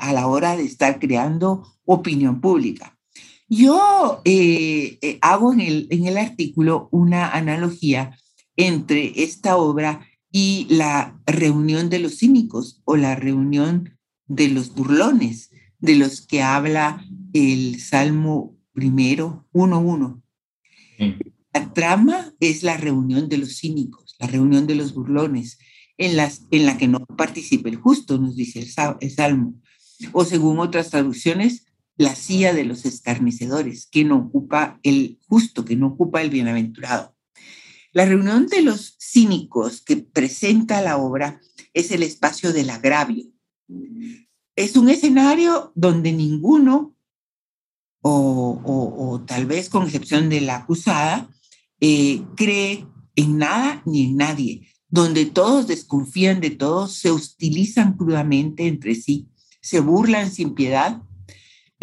a 0.00 0.12
la 0.12 0.26
hora 0.26 0.56
de 0.56 0.64
estar 0.64 0.98
creando 0.98 1.66
opinión 1.84 2.40
pública. 2.40 2.93
Yo 3.48 4.22
eh, 4.24 4.98
eh, 5.02 5.18
hago 5.20 5.52
en 5.52 5.60
el, 5.60 5.86
en 5.90 6.06
el 6.06 6.16
artículo 6.16 6.88
una 6.90 7.30
analogía 7.30 8.18
entre 8.56 9.22
esta 9.22 9.56
obra 9.56 10.06
y 10.30 10.66
la 10.70 11.20
reunión 11.26 11.90
de 11.90 11.98
los 11.98 12.18
cínicos 12.18 12.80
o 12.84 12.96
la 12.96 13.14
reunión 13.14 13.98
de 14.26 14.48
los 14.48 14.74
burlones, 14.74 15.50
de 15.78 15.96
los 15.96 16.22
que 16.22 16.42
habla 16.42 17.04
el 17.32 17.80
Salmo 17.80 18.56
primero, 18.72 19.46
1.1. 19.52 20.22
La 21.52 21.72
trama 21.72 22.34
es 22.40 22.62
la 22.62 22.76
reunión 22.76 23.28
de 23.28 23.38
los 23.38 23.58
cínicos, 23.58 24.16
la 24.18 24.26
reunión 24.26 24.66
de 24.66 24.74
los 24.74 24.94
burlones, 24.94 25.58
en, 25.98 26.16
las, 26.16 26.42
en 26.50 26.66
la 26.66 26.78
que 26.78 26.88
no 26.88 27.04
participa 27.06 27.68
el 27.68 27.76
justo, 27.76 28.18
nos 28.18 28.34
dice 28.34 28.60
el, 28.60 28.68
el 29.00 29.10
Salmo. 29.10 29.54
O 30.12 30.24
según 30.24 30.58
otras 30.58 30.90
traducciones, 30.90 31.66
la 31.96 32.14
silla 32.14 32.52
de 32.52 32.64
los 32.64 32.84
escarnecedores, 32.84 33.86
que 33.90 34.04
no 34.04 34.16
ocupa 34.16 34.80
el 34.82 35.18
justo, 35.28 35.64
que 35.64 35.76
no 35.76 35.88
ocupa 35.88 36.22
el 36.22 36.30
bienaventurado. 36.30 37.14
La 37.92 38.04
reunión 38.04 38.48
de 38.48 38.62
los 38.62 38.96
cínicos 38.98 39.80
que 39.80 39.96
presenta 39.96 40.82
la 40.82 40.96
obra 40.96 41.40
es 41.72 41.92
el 41.92 42.02
espacio 42.02 42.52
del 42.52 42.70
agravio. 42.70 43.26
Es 44.56 44.76
un 44.76 44.88
escenario 44.88 45.72
donde 45.76 46.12
ninguno, 46.12 46.96
o, 48.02 49.22
tal 49.26 49.46
vez 49.46 49.68
con 49.68 49.84
excepción 49.84 50.28
de 50.28 50.40
la 50.40 50.56
acusada, 50.56 51.30
eh, 51.80 52.22
cree 52.36 52.86
en 53.14 53.38
nada 53.38 53.82
ni 53.86 54.06
en 54.06 54.16
nadie, 54.16 54.68
donde 54.88 55.26
todos 55.26 55.68
desconfían 55.68 56.40
de 56.40 56.50
todos, 56.50 56.94
se 56.94 57.10
hostilizan 57.10 57.96
crudamente 57.96 58.66
entre 58.66 58.96
sí, 58.96 59.28
se 59.60 59.80
burlan 59.80 60.32
sin 60.32 60.54
piedad 60.54 61.02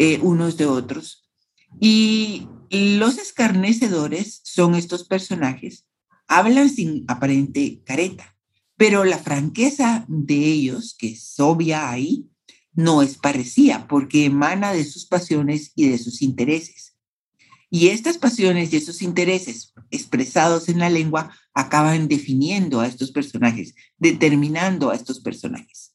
eh, 0.04 0.18
unos 0.20 0.56
de 0.56 0.66
otros. 0.66 1.30
Y 1.78 2.48
los 2.70 3.18
escarnecedores 3.18 4.40
son 4.42 4.74
estos 4.74 5.04
personajes, 5.04 5.86
hablan 6.26 6.70
sin 6.70 7.04
aparente 7.06 7.82
careta, 7.84 8.36
pero 8.76 9.04
la 9.04 9.18
franqueza 9.18 10.04
de 10.08 10.34
ellos, 10.34 10.96
que 10.98 11.12
es 11.12 11.38
obvia 11.38 11.88
ahí, 11.88 12.28
no 12.72 13.00
es 13.00 13.16
parecida 13.16 13.86
porque 13.86 14.24
emana 14.24 14.72
de 14.72 14.84
sus 14.84 15.06
pasiones 15.06 15.70
y 15.76 15.88
de 15.88 15.98
sus 15.98 16.20
intereses. 16.20 16.96
Y 17.70 17.86
estas 17.86 18.18
pasiones 18.18 18.72
y 18.72 18.78
esos 18.78 19.02
intereses 19.02 19.72
expresados 19.92 20.68
en 20.68 20.80
la 20.80 20.90
lengua 20.90 21.30
acaban 21.54 22.08
definiendo 22.08 22.80
a 22.80 22.88
estos 22.88 23.12
personajes, 23.12 23.76
determinando 23.98 24.90
a 24.90 24.96
estos 24.96 25.20
personajes. 25.20 25.94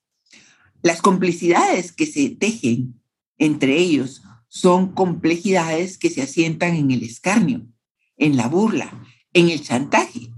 Las 0.81 1.01
complicidades 1.01 1.91
que 1.91 2.05
se 2.05 2.29
tejen 2.29 3.01
entre 3.37 3.77
ellos 3.77 4.23
son 4.47 4.93
complejidades 4.93 5.97
que 5.97 6.09
se 6.09 6.21
asientan 6.21 6.75
en 6.75 6.91
el 6.91 7.03
escarnio, 7.03 7.67
en 8.17 8.37
la 8.37 8.47
burla, 8.47 9.05
en 9.33 9.49
el 9.49 9.61
chantaje. 9.61 10.31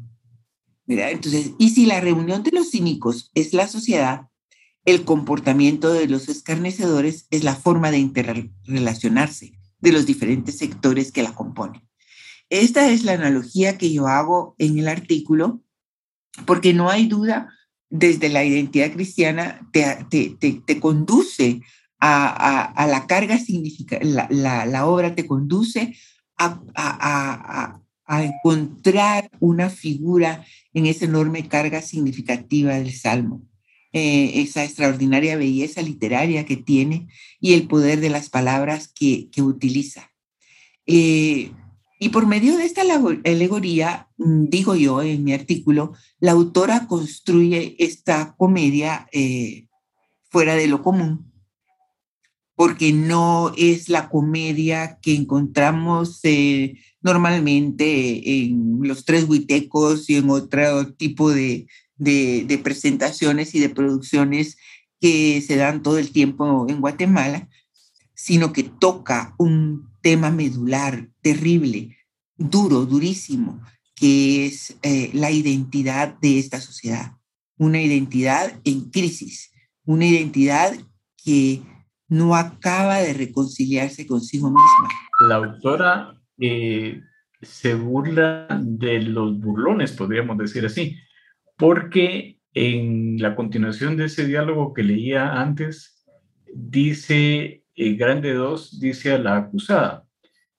Entonces, 0.87 1.51
y 1.59 1.69
si 1.69 1.85
la 1.85 2.01
reunión 2.01 2.43
de 2.43 2.51
los 2.51 2.71
cínicos 2.71 3.31
es 3.35 3.53
la 3.53 3.67
sociedad, 3.67 4.27
el 4.85 5.05
comportamiento 5.05 5.93
de 5.93 6.07
los 6.07 6.29
escarnecedores 6.29 7.27
es 7.29 7.43
la 7.43 7.55
forma 7.55 7.91
de 7.91 7.99
interrelacionarse 7.99 9.53
de 9.79 9.91
los 9.91 10.05
diferentes 10.05 10.57
sectores 10.57 11.11
que 11.11 11.23
la 11.23 11.33
componen. 11.33 11.87
Esta 12.49 12.89
es 12.89 13.03
la 13.03 13.13
analogía 13.13 13.77
que 13.77 13.93
yo 13.93 14.07
hago 14.07 14.55
en 14.57 14.79
el 14.79 14.87
artículo, 14.87 15.61
porque 16.45 16.73
no 16.73 16.89
hay 16.89 17.07
duda, 17.07 17.53
desde 17.89 18.29
la 18.29 18.43
identidad 18.43 18.91
cristiana 18.91 19.67
te, 19.71 20.05
te, 20.09 20.61
te, 20.65 20.79
conduce 20.79 21.61
a, 21.99 22.87
la 22.87 23.07
carga 23.07 23.37
significa 23.37 23.99
la, 24.01 24.27
la, 24.65 24.87
obra 24.87 25.15
te 25.15 25.27
conduce 25.27 25.95
a, 26.37 26.61
a, 26.75 27.81
a, 28.05 28.23
encontrar 28.23 29.29
una 29.39 29.69
figura 29.69 30.45
en 30.73 30.85
esa 30.85 31.05
enorme 31.05 31.47
carga 31.47 31.81
significativa 31.81 32.73
del 32.75 32.93
Salmo. 32.93 33.43
Eh, 33.91 34.41
esa 34.41 34.63
extraordinaria 34.63 35.35
belleza 35.35 35.81
literaria 35.81 36.45
que 36.45 36.57
tiene 36.57 37.07
y 37.39 37.53
el 37.53 37.67
poder 37.67 37.99
de 37.99 38.11
las 38.11 38.29
palabras 38.29 38.87
que, 38.87 39.29
que 39.31 39.41
utiliza. 39.41 40.11
Eh, 40.85 41.51
y 41.99 42.09
por 42.09 42.25
medio 42.25 42.55
de 42.55 42.65
esta 42.65 42.81
alegoría, 42.81 44.07
mm, 44.17 44.45
digo 44.45 44.75
yo 44.75 45.01
en 45.01 45.23
mi 45.23 45.33
artículo, 45.33 45.93
la 46.19 46.31
autora 46.31 46.87
construye 46.87 47.75
esta 47.77 48.35
comedia 48.37 49.07
eh, 49.11 49.67
fuera 50.29 50.55
de 50.55 50.67
lo 50.67 50.81
común, 50.81 51.28
porque 52.59 52.91
no 52.91 53.53
es 53.55 53.87
la 53.87 54.09
comedia 54.09 54.99
que 55.01 55.15
encontramos 55.15 56.19
eh, 56.23 56.77
normalmente 57.01 58.41
en 58.41 58.79
los 58.81 59.05
tres 59.05 59.29
huitecos 59.29 60.09
y 60.09 60.17
en 60.17 60.29
otro 60.29 60.91
tipo 60.91 61.31
de, 61.31 61.67
presentaciones 62.61 63.55
y 63.55 63.59
de 63.59 63.69
producciones 63.69 64.57
que 64.99 65.39
se 65.39 65.55
dan 65.55 65.81
todo 65.83 65.99
el 65.99 66.11
tiempo 66.11 66.65
en 66.67 66.81
Guatemala, 66.81 67.47
sino 68.13 68.51
que 68.51 68.63
toca 68.63 69.35
un 69.37 69.87
tema 70.01 70.29
medular, 70.29 71.07
terrible, 71.21 71.95
duro, 72.35 72.85
durísimo, 72.85 73.61
que 73.95 74.47
es 74.47 74.75
eh, 74.81 75.11
la 75.13 75.31
identidad 75.31 76.19
de 76.19 76.39
esta 76.39 76.59
sociedad. 76.59 77.13
Una 77.57 77.81
identidad 77.81 78.59
en 78.65 78.89
crisis, 78.89 79.49
una 79.85 80.05
identidad 80.05 80.77
que 81.23 81.61
no 82.09 82.35
acaba 82.35 82.97
de 82.97 83.13
reconciliarse 83.13 84.05
consigo 84.05 84.47
misma. 84.47 84.89
La 85.27 85.35
autora 85.35 86.13
eh, 86.39 87.01
se 87.41 87.75
burla 87.75 88.47
de 88.61 89.01
los 89.01 89.39
burlones, 89.39 89.91
podríamos 89.91 90.37
decir 90.37 90.65
así, 90.65 90.97
porque 91.57 92.39
en 92.53 93.21
la 93.21 93.35
continuación 93.35 93.95
de 93.95 94.05
ese 94.05 94.25
diálogo 94.25 94.73
que 94.73 94.83
leía 94.83 95.39
antes, 95.39 96.03
dice 96.53 97.59
el 97.79 97.95
Grande 97.95 98.33
2 98.33 98.81
dice 98.81 99.13
a 99.13 99.17
la 99.17 99.37
acusada, 99.37 100.03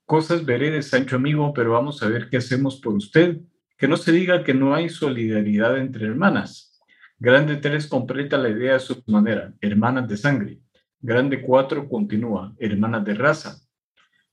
cosas 0.06 0.46
veré 0.46 0.70
de 0.70 0.82
Sancho 0.82 1.16
amigo, 1.16 1.52
pero 1.52 1.72
vamos 1.72 2.02
a 2.02 2.08
ver 2.08 2.30
qué 2.30 2.38
hacemos 2.38 2.80
por 2.80 2.94
usted. 2.94 3.40
Que 3.76 3.88
no 3.88 3.96
se 3.98 4.12
diga 4.12 4.42
que 4.42 4.54
no 4.54 4.74
hay 4.74 4.88
solidaridad 4.88 5.76
entre 5.78 6.06
hermanas. 6.06 6.80
Grande 7.18 7.56
3 7.56 7.86
completa 7.88 8.38
la 8.38 8.48
idea 8.48 8.76
a 8.76 8.78
su 8.78 9.02
manera, 9.06 9.52
hermanas 9.60 10.08
de 10.08 10.16
sangre. 10.16 10.60
Grande 11.00 11.42
4 11.42 11.88
continúa, 11.88 12.54
hermanas 12.58 13.04
de 13.04 13.14
raza. 13.14 13.58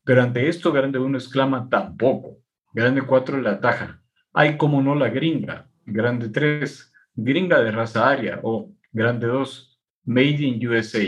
Pero 0.03 0.21
ante 0.21 0.47
esto, 0.49 0.71
Grande 0.71 0.99
1 0.99 1.17
exclama, 1.17 1.69
tampoco. 1.69 2.39
Grande 2.73 3.01
4 3.01 3.41
la 3.41 3.51
ataja. 3.51 4.01
Hay 4.33 4.57
como 4.57 4.81
no 4.81 4.95
la 4.95 5.09
gringa. 5.09 5.69
Grande 5.85 6.29
3, 6.29 6.93
gringa 7.15 7.59
de 7.59 7.71
raza 7.71 8.09
aria. 8.09 8.39
O 8.43 8.71
Grande 8.91 9.27
2, 9.27 9.79
made 10.05 10.43
in 10.43 10.67
USA. 10.67 11.03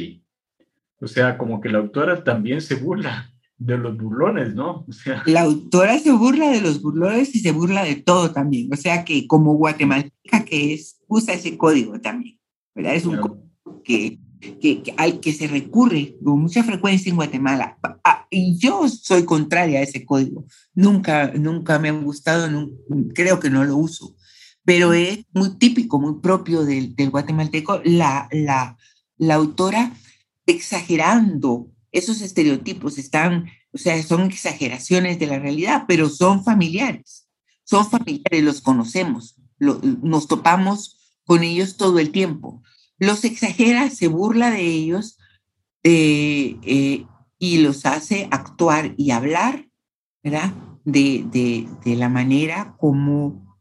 O 1.02 1.08
sea, 1.08 1.38
como 1.38 1.62
que 1.62 1.70
la 1.70 1.80
autora 1.80 2.24
también 2.24 2.62
se 2.62 2.76
burla 2.76 3.32
de 3.58 3.78
los 3.78 3.98
burlones, 3.98 4.56
¿no? 4.56 4.86
O 4.88 4.92
sea, 4.92 5.22
la 5.26 5.42
autora 5.42 6.00
se 6.00 6.12
burla 6.12 6.50
de 6.50 6.62
los 6.62 6.82
burlones 6.82 7.36
y 7.36 7.40
se 7.40 7.52
burla 7.52 7.84
de 7.84 7.96
todo 7.96 8.32
también. 8.32 8.70
O 8.72 8.76
sea, 8.78 9.04
que 9.04 9.28
como 9.28 9.56
guatemalteca 9.56 10.46
que 10.46 10.74
es, 10.74 11.02
usa 11.08 11.34
ese 11.34 11.58
código 11.58 12.00
también, 12.00 12.40
¿verdad? 12.74 12.96
Es 12.96 13.06
un 13.06 13.18
código 13.18 13.50
que, 13.84 14.20
que, 14.40 14.94
al 14.98 15.20
que 15.20 15.34
se 15.34 15.48
recurre 15.48 16.16
con 16.24 16.42
mucha 16.42 16.64
frecuencia 16.64 17.10
en 17.10 17.16
Guatemala. 17.16 17.78
Ah, 18.04 18.26
y 18.30 18.58
yo 18.58 18.88
soy 18.88 19.26
contraria 19.26 19.80
a 19.80 19.84
ese 19.84 20.06
código. 20.06 20.46
Nunca, 20.74 21.32
nunca 21.34 21.80
me 21.80 21.90
han 21.90 22.04
gustado, 22.04 22.70
creo 23.14 23.40
que 23.40 23.50
no 23.50 23.64
lo 23.66 23.78
uso. 23.78 24.16
Pero 24.64 24.94
es 24.94 25.20
muy 25.34 25.58
típico, 25.58 26.00
muy 26.00 26.22
propio 26.22 26.64
del, 26.64 26.96
del 26.96 27.10
guatemalteco. 27.10 27.82
La, 27.84 28.28
la, 28.32 28.78
la 29.18 29.36
autora 29.36 29.94
exagerando 30.46 31.72
esos 31.92 32.22
estereotipos, 32.22 32.98
están, 32.98 33.50
o 33.72 33.78
sea, 33.78 34.02
son 34.04 34.22
exageraciones 34.22 35.20
de 35.20 35.28
la 35.28 35.40
realidad, 35.40 35.86
pero 35.88 36.10
son 36.10 36.44
familiares, 36.44 37.28
son 37.64 37.90
familiares, 37.90 38.44
los 38.44 38.62
conocemos, 38.62 39.36
nos 39.60 40.28
topamos 40.28 41.16
con 41.26 41.44
ellos 41.44 41.78
todo 41.78 42.00
el 42.00 42.12
tiempo. 42.12 42.64
Los 43.00 43.24
exagera, 43.24 43.90
se 43.90 44.08
burla 44.08 44.52
de 44.52 44.62
ellos 44.62 45.18
eh, 45.84 46.58
eh, 46.64 47.06
y 47.38 47.58
los 47.60 47.86
hace 47.86 48.28
actuar 48.32 48.94
y 48.98 49.12
hablar, 49.12 49.68
¿verdad? 50.24 50.54
De, 50.84 51.26
de, 51.32 51.68
de 51.86 51.96
la 51.96 52.10
manera 52.10 52.76
como 52.78 53.58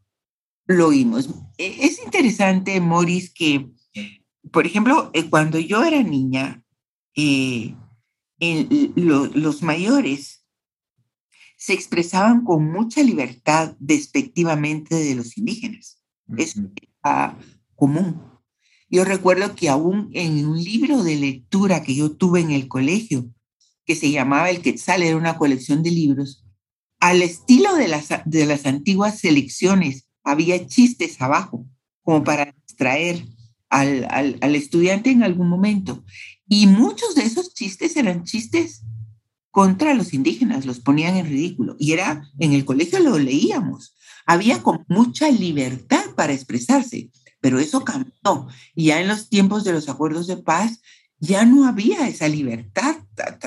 lo 0.65 0.89
oímos. 0.89 1.29
E, 1.57 1.85
es 1.85 2.03
interesante, 2.03 2.79
Morris, 2.79 3.33
que, 3.33 3.69
por 4.51 4.65
ejemplo, 4.65 5.09
eh, 5.13 5.29
cuando 5.29 5.59
yo 5.59 5.83
era 5.83 6.03
niña, 6.03 6.63
eh, 7.15 7.75
los 8.95 9.61
mayores 9.63 10.45
se 11.57 11.73
expresaban 11.73 12.45
con 12.45 12.71
mucha 12.71 13.03
libertad 13.03 13.75
despectivamente 13.79 14.95
de 14.95 15.15
los 15.15 15.37
indígenas. 15.37 16.01
Es 16.37 16.55
común. 17.75 18.28
Yo 18.89 19.05
recuerdo 19.05 19.55
que 19.55 19.69
aún 19.69 20.09
en 20.13 20.47
un 20.47 20.61
libro 20.63 21.03
de 21.03 21.15
lectura 21.15 21.83
que 21.83 21.95
yo 21.95 22.11
tuve 22.11 22.41
en 22.41 22.51
el 22.51 22.67
colegio, 22.67 23.29
que 23.85 23.95
se 23.95 24.11
llamaba 24.11 24.49
El 24.49 24.61
Quetzal, 24.61 25.03
era 25.03 25.17
una 25.17 25.37
colección 25.37 25.83
de 25.83 25.91
libros, 25.91 26.43
al 26.99 27.21
estilo 27.21 27.75
de 27.75 27.87
las, 27.87 28.09
de 28.25 28.45
las 28.45 28.65
antiguas 28.65 29.19
selecciones, 29.19 30.07
había 30.23 30.67
chistes 30.67 31.21
abajo, 31.21 31.65
como 32.03 32.23
para 32.23 32.53
distraer 32.67 33.25
al, 33.69 34.05
al, 34.09 34.37
al 34.41 34.55
estudiante 34.55 35.11
en 35.11 35.23
algún 35.23 35.47
momento. 35.47 36.03
Y 36.47 36.67
muchos 36.67 37.15
de 37.15 37.23
esos 37.23 37.53
chistes 37.53 37.95
eran 37.95 38.23
chistes 38.23 38.83
contra 39.51 39.93
los 39.93 40.13
indígenas, 40.13 40.65
los 40.65 40.79
ponían 40.79 41.15
en 41.15 41.27
ridículo. 41.27 41.75
Y 41.79 41.93
era, 41.93 42.29
en 42.39 42.53
el 42.53 42.65
colegio 42.65 42.99
lo 42.99 43.17
leíamos, 43.17 43.95
había 44.25 44.61
con 44.61 44.85
mucha 44.87 45.29
libertad 45.29 46.03
para 46.15 46.33
expresarse, 46.33 47.09
pero 47.41 47.59
eso 47.59 47.83
cambió. 47.83 48.47
Y 48.75 48.85
ya 48.85 49.01
en 49.01 49.07
los 49.07 49.29
tiempos 49.29 49.63
de 49.63 49.73
los 49.73 49.89
acuerdos 49.89 50.27
de 50.27 50.37
paz, 50.37 50.81
ya 51.19 51.45
no 51.45 51.67
había 51.67 52.07
esa 52.07 52.27
libertad 52.27 52.95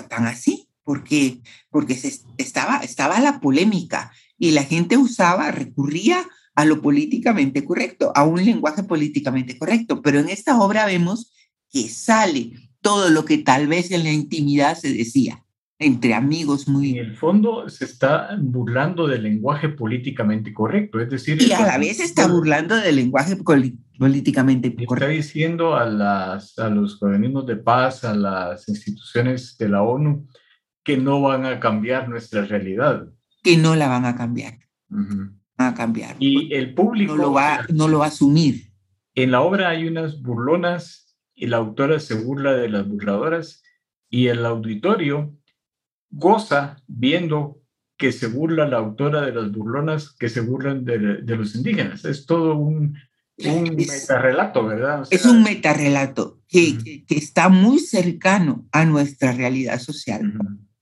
tan 0.09 0.27
así, 0.27 0.69
porque, 0.85 1.41
porque 1.71 1.95
se 1.95 2.21
estaba, 2.39 2.79
estaba 2.79 3.21
la 3.21 3.41
polémica 3.41 4.13
y 4.39 4.51
la 4.51 4.65
gente 4.65 4.97
usaba, 4.97 5.51
recurría 5.51 6.27
a 6.55 6.65
lo 6.65 6.83
políticamente 6.83 7.65
correcto, 7.65 8.13
a 8.15 8.25
un 8.25 8.45
lenguaje 8.45 8.83
políticamente 8.83 9.59
correcto. 9.59 10.03
Pero 10.03 10.21
en 10.21 10.29
esta 10.29 10.61
obra 10.61 10.85
vemos 10.85 11.33
que 11.71 11.89
sale 11.89 12.53
todo 12.81 13.11
lo 13.11 13.25
que 13.25 13.39
tal 13.39 13.69
vez 13.69 13.91
en 13.91 14.03
la 14.03 14.13
intimidad 14.13 14.77
se 14.77 14.93
decía 14.93 15.45
entre 15.83 16.15
amigos 16.15 16.69
muy... 16.69 16.99
En 16.99 17.07
el 17.07 17.17
fondo 17.17 17.69
se 17.69 17.85
está 17.85 18.37
burlando 18.41 19.07
del 19.07 19.25
lenguaje 19.25 19.69
políticamente 19.69 20.53
correcto, 20.53 21.01
es 21.01 21.11
decir... 21.11 21.41
Y 21.43 21.53
a 21.53 21.67
la 21.67 21.79
vez 21.79 22.01
está 22.01 22.27
burlando 22.27 22.77
del 22.77 22.97
lenguaje 22.97 23.37
políticamente 23.37 24.75
correcto. 24.75 24.95
Está 24.95 25.09
diciendo 25.09 25.75
a, 25.75 25.87
las, 25.87 26.59
a 26.59 26.69
los 26.69 27.03
organismos 27.03 27.47
de 27.47 27.57
paz, 27.57 28.05
a 28.05 28.15
las 28.15 28.69
instituciones 28.69 29.57
de 29.59 29.69
la 29.69 29.83
ONU, 29.83 30.27
que 30.85 30.97
no 30.97 31.21
van 31.21 31.47
a 31.47 31.61
cambiar 31.61 32.09
nuestra 32.09 32.45
realidad. 32.45 33.07
Que 33.43 33.57
no 33.57 33.77
la 33.77 33.89
van 33.89 34.05
a 34.05 34.17
cambiar. 34.17 34.59
Van 34.89 35.41
a 35.59 35.75
cambiar. 35.75 36.17
Y 36.19 36.55
el 36.55 36.75
público... 36.75 37.17
No 37.17 37.23
lo, 37.23 37.33
va, 37.33 37.67
no 37.73 37.89
lo 37.89 37.99
va 37.99 38.07
a 38.07 38.09
asumir. 38.09 38.73
En 39.15 39.31
la 39.31 39.43
obra 39.43 39.69
hay 39.69 39.87
unas 39.87 40.23
burlonas 40.23 41.17
y 41.35 41.47
la 41.47 41.59
autora 41.59 42.01
se 42.01 42.15
burla 42.15 42.55
de 42.55 42.69
las 42.69 42.89
burladoras 42.89 43.63
y 44.09 44.29
el 44.29 44.45
auditorio 44.45 45.35
goza 46.13 46.77
viendo 46.87 47.63
que 47.97 48.13
se 48.13 48.27
burla 48.27 48.67
la 48.69 48.79
autora 48.79 49.23
de 49.23 49.33
las 49.33 49.51
burlonas 49.51 50.15
que 50.19 50.29
se 50.29 50.41
burlan 50.41 50.85
de, 50.85 51.37
los 51.37 51.55
indígenas. 51.55 52.05
Es 52.05 52.27
todo 52.27 52.57
un, 52.57 52.99
un 53.39 53.77
metarrelato, 53.77 54.67
¿verdad? 54.67 55.07
es 55.11 55.25
un 55.25 55.43
metarrelato 55.43 56.41
que, 56.49 57.05
que, 57.07 57.15
está 57.15 57.49
muy 57.49 57.79
cercano 57.79 58.67
a 58.73 58.85
nuestra 58.85 59.33
realidad 59.33 59.79
social. 59.79 60.33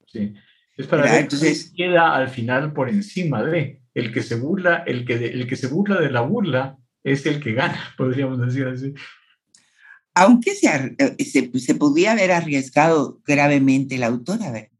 Sí. 0.06 0.34
Es 0.76 0.86
para 0.86 1.02
ver 1.02 1.22
Entonces, 1.22 1.72
queda 1.76 2.16
al 2.16 2.30
final 2.30 2.72
por 2.72 2.88
encima 2.88 3.42
de 3.42 3.82
el 3.92 4.12
que 4.12 4.22
se 4.22 4.36
burla, 4.36 4.82
el 4.86 5.04
que, 5.04 5.14
el 5.14 5.46
que 5.46 5.56
se 5.56 5.66
burla 5.66 6.00
de 6.00 6.10
la 6.10 6.22
burla 6.22 6.78
es 7.04 7.26
el 7.26 7.40
que 7.40 7.52
gana, 7.52 7.78
podríamos 7.98 8.40
decir 8.40 8.66
así. 8.66 8.94
Aunque 10.14 10.54
se, 10.54 10.96
se, 11.22 11.58
se 11.58 11.74
podía 11.74 12.12
haber 12.12 12.32
arriesgado 12.32 13.20
gravemente 13.26 13.98
la 13.98 14.06
autora, 14.06 14.50
¿verdad? 14.50 14.70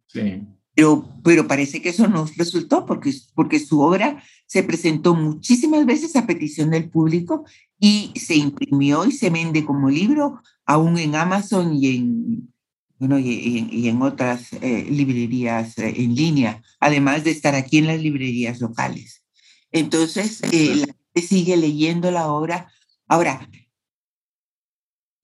Pero, 0.74 1.04
pero 1.22 1.46
parece 1.46 1.82
que 1.82 1.90
eso 1.90 2.08
no 2.08 2.26
resultó 2.36 2.86
porque, 2.86 3.12
porque 3.34 3.58
su 3.58 3.80
obra 3.80 4.22
se 4.46 4.62
presentó 4.62 5.14
muchísimas 5.14 5.84
veces 5.84 6.16
a 6.16 6.26
petición 6.26 6.70
del 6.70 6.88
público 6.88 7.44
y 7.78 8.12
se 8.16 8.36
imprimió 8.36 9.04
y 9.04 9.12
se 9.12 9.30
vende 9.30 9.64
como 9.64 9.90
libro 9.90 10.40
aún 10.64 10.98
en 10.98 11.16
Amazon 11.16 11.74
y 11.74 11.96
en, 11.96 12.52
bueno, 12.98 13.18
y, 13.18 13.88
en 13.88 14.02
otras 14.02 14.52
eh, 14.60 14.86
librerías 14.90 15.78
eh, 15.78 15.94
en 15.96 16.14
línea, 16.14 16.62
además 16.78 17.24
de 17.24 17.30
estar 17.30 17.54
aquí 17.54 17.78
en 17.78 17.86
las 17.86 18.00
librerías 18.00 18.60
locales. 18.60 19.24
Entonces, 19.72 20.42
eh, 20.52 20.76
la 20.76 20.86
gente 20.86 21.28
sigue 21.28 21.56
leyendo 21.56 22.10
la 22.10 22.28
obra. 22.28 22.70
Ahora, 23.08 23.48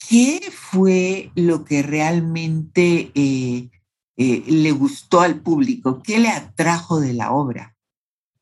¿qué 0.08 0.40
fue 0.52 1.30
lo 1.34 1.64
que 1.64 1.82
realmente 1.82 3.10
eh, 4.16 4.42
le 4.46 4.72
gustó 4.72 5.20
al 5.20 5.40
público? 5.40 6.02
¿Qué 6.02 6.18
le 6.18 6.28
atrajo 6.28 7.00
de 7.00 7.12
la 7.12 7.32
obra? 7.32 7.76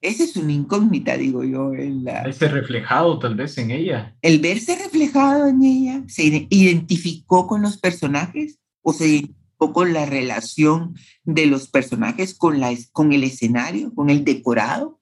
Esa 0.04 0.24
es 0.24 0.37
una 0.37 0.52
incógnita, 0.52 1.16
digo 1.16 1.44
yo. 1.44 1.72
El 1.72 2.00
verse 2.00 2.48
reflejado 2.48 3.18
tal 3.18 3.37
vez 3.37 3.56
en 3.56 3.70
ella. 3.70 4.14
El 4.20 4.38
verse 4.38 4.76
reflejado 4.76 5.46
en 5.46 5.62
ella, 5.62 6.04
¿se 6.08 6.46
identificó 6.50 7.46
con 7.46 7.62
los 7.62 7.78
personajes 7.78 8.58
o 8.82 8.92
se 8.92 9.08
identificó 9.08 9.72
con 9.72 9.94
la 9.94 10.04
relación 10.04 10.94
de 11.24 11.46
los 11.46 11.68
personajes 11.68 12.34
con, 12.34 12.60
la, 12.60 12.70
con 12.92 13.14
el 13.14 13.24
escenario, 13.24 13.94
con 13.94 14.10
el 14.10 14.24
decorado? 14.24 15.00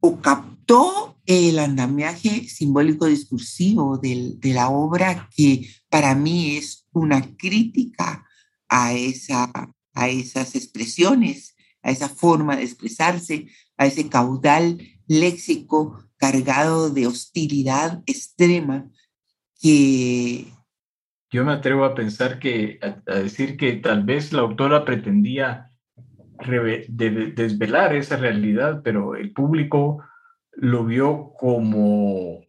¿O 0.00 0.20
captó 0.20 1.16
el 1.24 1.58
andamiaje 1.58 2.48
simbólico 2.48 3.06
discursivo 3.06 3.96
de 3.96 4.36
la 4.42 4.68
obra 4.68 5.30
que 5.34 5.68
para 5.88 6.14
mí 6.14 6.56
es 6.56 6.86
una 6.92 7.34
crítica 7.38 8.26
a, 8.72 8.94
esa, 8.94 9.52
a 9.92 10.08
esas 10.08 10.56
expresiones, 10.56 11.54
a 11.82 11.90
esa 11.90 12.08
forma 12.08 12.56
de 12.56 12.62
expresarse, 12.62 13.48
a 13.76 13.84
ese 13.84 14.08
caudal 14.08 14.80
léxico 15.06 16.02
cargado 16.16 16.88
de 16.88 17.06
hostilidad 17.06 18.02
extrema 18.06 18.88
que... 19.60 20.46
Yo 21.30 21.44
me 21.44 21.52
atrevo 21.52 21.84
a 21.84 21.94
pensar 21.94 22.38
que, 22.38 22.78
a, 22.80 23.18
decir 23.18 23.58
que 23.58 23.74
tal 23.74 24.04
vez 24.04 24.32
la 24.32 24.40
autora 24.40 24.86
pretendía 24.86 25.70
desvelar 26.88 27.94
esa 27.94 28.16
realidad, 28.16 28.80
pero 28.82 29.16
el 29.16 29.32
público 29.32 30.02
lo 30.52 30.86
vio 30.86 31.32
como 31.38 32.40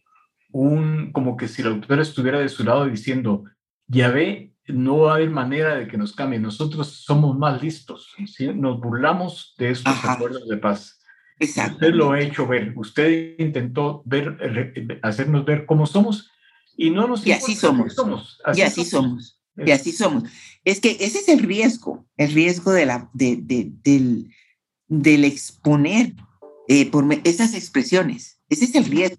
un, 0.51 1.11
como 1.11 1.35
que 1.35 1.49
si 1.49 1.63
la 1.63 1.69
autora 1.69 2.01
estuviera 2.01 2.39
de 2.39 2.49
su 2.49 2.63
lado 2.63 2.85
diciendo, 2.85 3.43
ya 3.87 4.09
ve, 4.09 4.52
no 4.67 4.99
va 4.99 5.13
a 5.13 5.15
haber 5.15 5.29
manera 5.29 5.75
de 5.75 5.87
que 5.87 5.97
nos 5.97 6.13
cambie. 6.13 6.39
Nosotros 6.39 6.87
somos 7.05 7.37
más 7.37 7.61
listos. 7.61 8.13
Nos 8.55 8.79
burlamos 8.79 9.55
de 9.57 9.71
estos 9.71 10.03
acuerdos 10.03 10.47
de 10.47 10.57
paz. 10.57 10.99
Usted 11.39 11.93
lo 11.93 12.11
ha 12.11 12.21
hecho 12.21 12.47
ver. 12.47 12.73
Usted 12.75 13.35
intentó 13.37 14.01
ver, 14.05 14.99
hacernos 15.01 15.45
ver 15.45 15.65
cómo 15.65 15.85
somos 15.85 16.29
y 16.77 16.89
no 16.89 17.07
nos 17.07 17.25
y 17.25 17.31
así 17.31 17.55
somos. 17.55 17.95
y 18.55 18.61
así 18.61 18.85
somos. 18.85 19.41
Y 19.57 19.71
así 19.71 19.91
somos. 19.91 20.23
Es 20.63 20.79
que 20.79 20.91
ese 20.91 21.19
es 21.19 21.29
el 21.29 21.39
riesgo, 21.39 22.07
el 22.17 22.31
riesgo 22.31 22.71
de 22.71 22.85
la, 22.85 23.09
de, 23.13 23.37
del, 23.83 24.29
del 24.87 25.25
exponer 25.25 26.13
eh, 26.67 26.89
por 26.89 27.05
esas 27.23 27.53
expresiones. 27.53 28.39
Ese 28.49 28.65
es 28.65 28.75
el 28.75 28.85
riesgo 28.85 29.17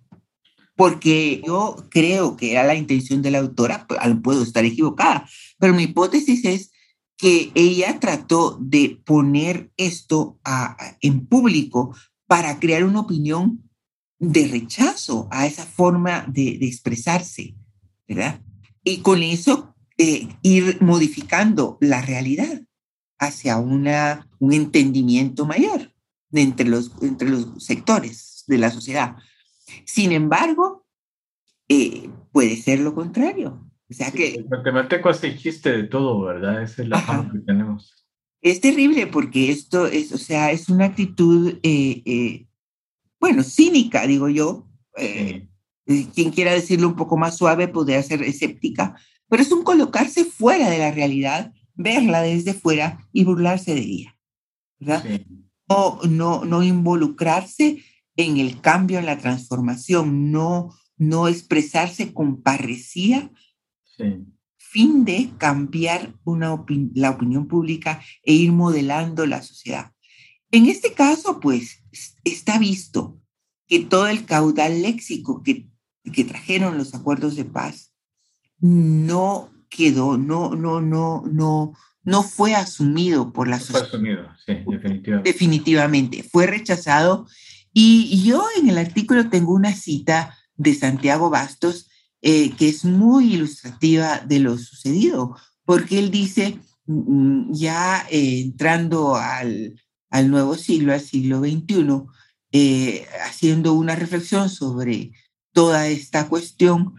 porque 0.76 1.42
yo 1.46 1.76
creo 1.90 2.36
que 2.36 2.52
era 2.52 2.64
la 2.64 2.74
intención 2.74 3.22
de 3.22 3.30
la 3.30 3.38
autora, 3.38 3.86
pues, 3.86 4.00
puedo 4.22 4.42
estar 4.42 4.64
equivocada, 4.64 5.28
pero 5.58 5.74
mi 5.74 5.84
hipótesis 5.84 6.44
es 6.44 6.70
que 7.16 7.52
ella 7.54 8.00
trató 8.00 8.58
de 8.60 9.00
poner 9.04 9.70
esto 9.76 10.40
en 11.00 11.26
público 11.26 11.94
para 12.26 12.58
crear 12.58 12.84
una 12.84 13.00
opinión 13.00 13.62
de 14.18 14.48
rechazo 14.48 15.28
a 15.30 15.46
esa 15.46 15.64
forma 15.64 16.24
de, 16.28 16.58
expresarse, 16.62 17.54
¿verdad? 18.08 18.40
Y 18.82 18.98
con 18.98 19.22
eso 19.22 19.74
eh, 19.96 20.28
ir 20.42 20.78
modificando 20.80 21.78
la 21.80 22.02
realidad 22.02 22.62
hacia 23.18 23.58
una, 23.58 24.28
un 24.38 24.52
entendimiento 24.52 25.46
mayor 25.46 25.92
entre 26.32 26.68
los, 26.68 26.90
entre 27.00 27.28
los 27.28 27.64
sectores 27.64 28.44
de 28.46 28.58
la 28.58 28.70
sociedad. 28.70 29.16
Sin 29.84 30.12
embargo, 30.12 30.86
eh, 31.68 32.08
puede 32.32 32.56
ser 32.56 32.80
lo 32.80 32.94
contrario. 32.94 33.70
O 33.90 33.94
sea 33.94 34.10
que... 34.10 34.34
El 34.34 34.48
matemático 34.48 35.08
hace 35.08 35.36
chiste 35.36 35.70
de 35.70 35.84
todo, 35.84 36.22
¿verdad? 36.22 36.62
Esa 36.62 36.82
es 36.82 36.88
la 36.88 37.00
fama 37.00 37.30
que 37.32 37.38
tenemos. 37.40 38.06
Es 38.40 38.60
terrible 38.60 39.06
porque 39.06 39.50
esto 39.50 39.86
es, 39.86 40.12
o 40.12 40.18
sea, 40.18 40.50
es 40.50 40.68
una 40.68 40.86
actitud, 40.86 41.58
eh, 41.62 42.02
eh, 42.04 42.46
bueno, 43.18 43.42
cínica, 43.42 44.06
digo 44.06 44.28
yo. 44.28 44.68
Quien 46.14 46.30
quiera 46.30 46.52
decirlo 46.52 46.88
un 46.88 46.96
poco 46.96 47.16
más 47.16 47.36
suave 47.36 47.68
podría 47.68 48.02
ser 48.02 48.22
escéptica, 48.22 48.96
pero 49.28 49.42
es 49.42 49.50
un 49.52 49.64
colocarse 49.64 50.24
fuera 50.24 50.70
de 50.70 50.78
la 50.78 50.92
realidad, 50.92 51.52
verla 51.74 52.22
desde 52.22 52.54
fuera 52.54 53.06
y 53.12 53.24
burlarse 53.24 53.74
de 53.74 53.80
ella, 53.80 54.18
¿verdad? 54.78 55.04
No, 55.68 55.98
no, 56.08 56.44
no 56.44 56.62
involucrarse 56.62 57.82
en 58.16 58.38
el 58.38 58.60
cambio, 58.60 58.98
en 58.98 59.06
la 59.06 59.18
transformación, 59.18 60.30
no, 60.30 60.74
no 60.96 61.28
expresarse 61.28 62.12
con 62.12 62.42
parresía, 62.42 63.30
fin 64.56 65.04
de 65.04 65.30
cambiar 65.38 66.14
una 66.24 66.64
la 66.94 67.10
opinión 67.10 67.46
pública 67.46 68.02
e 68.22 68.32
ir 68.32 68.52
modelando 68.52 69.24
la 69.26 69.42
sociedad. 69.42 69.92
En 70.50 70.66
este 70.66 70.92
caso, 70.92 71.40
pues, 71.40 71.82
está 72.24 72.58
visto 72.58 73.20
que 73.66 73.80
todo 73.80 74.08
el 74.08 74.24
caudal 74.24 74.82
léxico 74.82 75.42
que, 75.42 75.68
que 76.12 76.24
trajeron 76.24 76.78
los 76.78 76.94
acuerdos 76.94 77.36
de 77.36 77.44
paz 77.44 77.92
no 78.60 79.50
quedó, 79.68 80.16
no, 80.16 80.54
no, 80.54 80.80
no, 80.80 81.22
no, 81.26 81.72
no 82.02 82.22
fue 82.22 82.54
asumido 82.54 83.32
por 83.32 83.48
la 83.48 83.58
sociedad. 83.58 83.80
Fue 83.80 83.88
asumido, 83.88 84.28
sí, 84.44 84.54
definitivamente. 84.66 85.32
Definitivamente, 85.32 86.22
fue 86.22 86.46
rechazado. 86.46 87.26
Y 87.74 88.22
yo 88.22 88.46
en 88.56 88.70
el 88.70 88.78
artículo 88.78 89.28
tengo 89.28 89.52
una 89.52 89.74
cita 89.74 90.38
de 90.56 90.74
Santiago 90.74 91.28
Bastos 91.28 91.90
eh, 92.26 92.52
que 92.56 92.70
es 92.70 92.86
muy 92.86 93.34
ilustrativa 93.34 94.18
de 94.20 94.38
lo 94.38 94.56
sucedido, 94.56 95.36
porque 95.66 95.98
él 95.98 96.10
dice, 96.10 96.58
mm, 96.86 97.52
ya 97.52 98.06
eh, 98.10 98.40
entrando 98.40 99.16
al, 99.16 99.78
al, 100.08 100.30
nuevo 100.30 100.54
siglo, 100.54 100.94
al 100.94 101.02
siglo 101.02 101.40
XXI, 101.40 102.04
eh, 102.52 103.06
haciendo 103.26 103.74
una 103.74 103.94
reflexión 103.94 104.48
sobre 104.48 105.12
toda 105.52 105.88
esta 105.88 106.26
cuestión, 106.28 106.94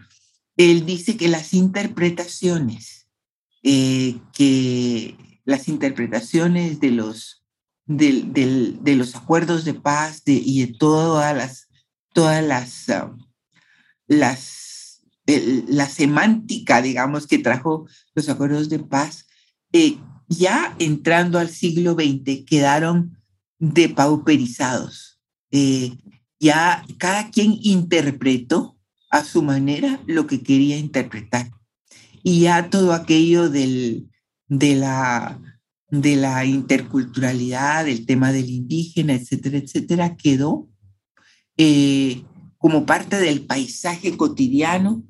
él 0.56 0.86
dice 0.86 1.16
que 1.16 1.26
las 1.26 1.54
interpretaciones, 1.54 3.08
que 3.62 5.16
las 5.44 5.66
interpretaciones 5.66 6.78
de 6.78 6.92
los, 6.92 7.44
de, 7.86 8.94
los 8.96 9.14
acuerdos 9.14 9.64
de 9.64 9.74
paz 9.74 10.22
y 10.26 10.66
de 10.66 10.72
todas 10.72 11.36
las, 11.36 11.68
todas 12.12 12.44
las, 12.44 12.88
ah, 12.88 13.16
las, 14.06 15.02
la 15.26 15.86
semántica, 15.88 16.82
digamos, 16.82 17.26
que 17.26 17.38
trajo 17.38 17.86
los 18.14 18.28
acuerdos 18.28 18.68
de 18.68 18.80
paz, 18.80 19.26
eh, 19.72 19.98
ya 20.28 20.74
entrando 20.78 21.38
al 21.38 21.48
siglo 21.48 21.94
XX 21.94 22.44
quedaron 22.44 23.18
depauperizados. 23.58 25.20
Eh, 25.50 25.96
ya 26.38 26.84
cada 26.98 27.30
quien 27.30 27.56
interpretó 27.62 28.76
a 29.10 29.24
su 29.24 29.42
manera 29.42 30.00
lo 30.06 30.26
que 30.26 30.42
quería 30.42 30.76
interpretar. 30.76 31.50
Y 32.22 32.40
ya 32.40 32.70
todo 32.70 32.92
aquello 32.92 33.48
del, 33.48 34.10
de, 34.48 34.74
la, 34.74 35.40
de 35.88 36.16
la 36.16 36.44
interculturalidad, 36.44 37.88
el 37.88 38.06
tema 38.06 38.32
del 38.32 38.50
indígena, 38.50 39.14
etcétera, 39.14 39.58
etcétera, 39.58 40.16
quedó 40.16 40.68
eh, 41.56 42.24
como 42.58 42.86
parte 42.86 43.18
del 43.18 43.46
paisaje 43.46 44.16
cotidiano 44.16 45.04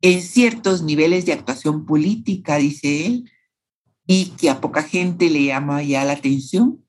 en 0.00 0.22
ciertos 0.22 0.82
niveles 0.82 1.26
de 1.26 1.32
actuación 1.32 1.84
política, 1.84 2.56
dice 2.56 3.06
él, 3.06 3.30
y 4.06 4.26
que 4.38 4.48
a 4.48 4.60
poca 4.60 4.82
gente 4.82 5.28
le 5.28 5.44
llama 5.44 5.82
ya 5.82 6.04
la 6.04 6.14
atención, 6.14 6.84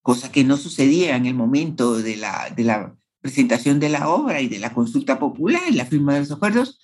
cosa 0.00 0.32
que 0.32 0.44
no 0.44 0.56
sucedía 0.56 1.16
en 1.16 1.26
el 1.26 1.34
momento 1.34 1.98
de 1.98 2.16
la, 2.16 2.50
de 2.56 2.64
la 2.64 2.96
presentación 3.20 3.80
de 3.80 3.90
la 3.90 4.08
obra 4.08 4.40
y 4.40 4.48
de 4.48 4.58
la 4.58 4.72
consulta 4.72 5.18
popular 5.18 5.62
y 5.68 5.74
la 5.74 5.84
firma 5.84 6.14
de 6.14 6.20
los 6.20 6.30
acuerdos, 6.30 6.78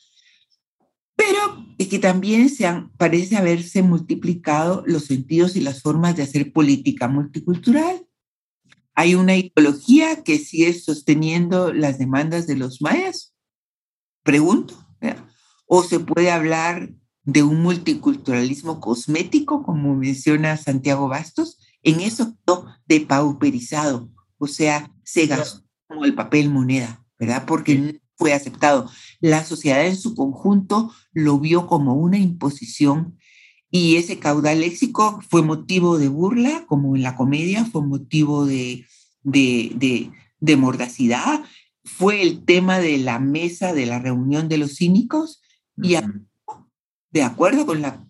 pero 1.16 1.64
es 1.79 1.89
que 1.89 1.99
también 1.99 2.49
se 2.49 2.66
han, 2.66 2.91
parece 2.93 3.37
haberse 3.37 3.83
multiplicado 3.83 4.83
los 4.87 5.07
sentidos 5.07 5.57
y 5.57 5.61
las 5.61 5.83
formas 5.83 6.16
de 6.16 6.22
hacer 6.22 6.53
política 6.53 7.09
multicultural. 7.09 8.07
Hay 8.95 9.14
una 9.14 9.37
ideología 9.37 10.22
que 10.22 10.39
sigue 10.39 10.72
sosteniendo 10.72 11.72
las 11.72 11.99
demandas 11.99 12.47
de 12.47 12.57
los 12.57 12.81
mayas, 12.81 13.35
pregunto, 14.22 14.75
o 15.66 15.83
se 15.83 15.99
puede 16.01 16.31
hablar 16.31 16.93
de 17.25 17.43
un 17.43 17.62
multiculturalismo 17.62 18.81
cosmético, 18.81 19.62
como 19.62 19.97
menciona 19.97 20.57
Santiago 20.57 21.09
Bastos, 21.09 21.59
en 21.83 22.01
eso 22.01 22.37
de 22.87 23.01
pauperizado, 23.01 24.11
o 24.39 24.47
sea, 24.47 24.93
se 25.05 25.27
gastó 25.27 25.64
como 25.87 26.05
el 26.05 26.14
papel 26.14 26.51
moneda, 26.51 27.05
¿verdad? 27.18 27.45
Porque 27.47 28.01
fue 28.17 28.33
aceptado. 28.33 28.91
La 29.21 29.45
sociedad 29.45 29.87
en 29.87 29.97
su 29.97 30.15
conjunto 30.15 30.93
lo 31.12 31.39
vio 31.39 31.67
como 31.67 31.95
una 31.95 32.19
imposición 32.19 33.19
y 33.71 33.97
ese 33.97 34.21
caudal 34.21 34.61
léxico 34.61 35.21
fue 35.29 35.43
motivo 35.43 35.99
de 35.99 36.07
burla, 36.07 36.65
como 36.69 36.95
en 36.95 37.03
la 37.03 37.17
comedia, 37.17 37.65
fue 37.65 37.83
motivo 37.83 38.47
de, 38.47 38.87
de, 39.25 40.12
de, 40.39 40.57
mordacidad, 40.57 41.43
fue 41.83 42.23
el 42.23 42.45
tema 42.45 42.79
de 42.79 42.99
la 42.99 43.19
mesa 43.19 43.73
de 43.73 43.87
la 43.87 43.99
reunión 43.99 44.49
de 44.49 44.59
los 44.59 44.77
cínicos 44.77 45.43
y 45.77 45.97
de 47.11 47.23
acuerdo 47.25 47.67
con, 47.67 47.83
la, 47.83 48.07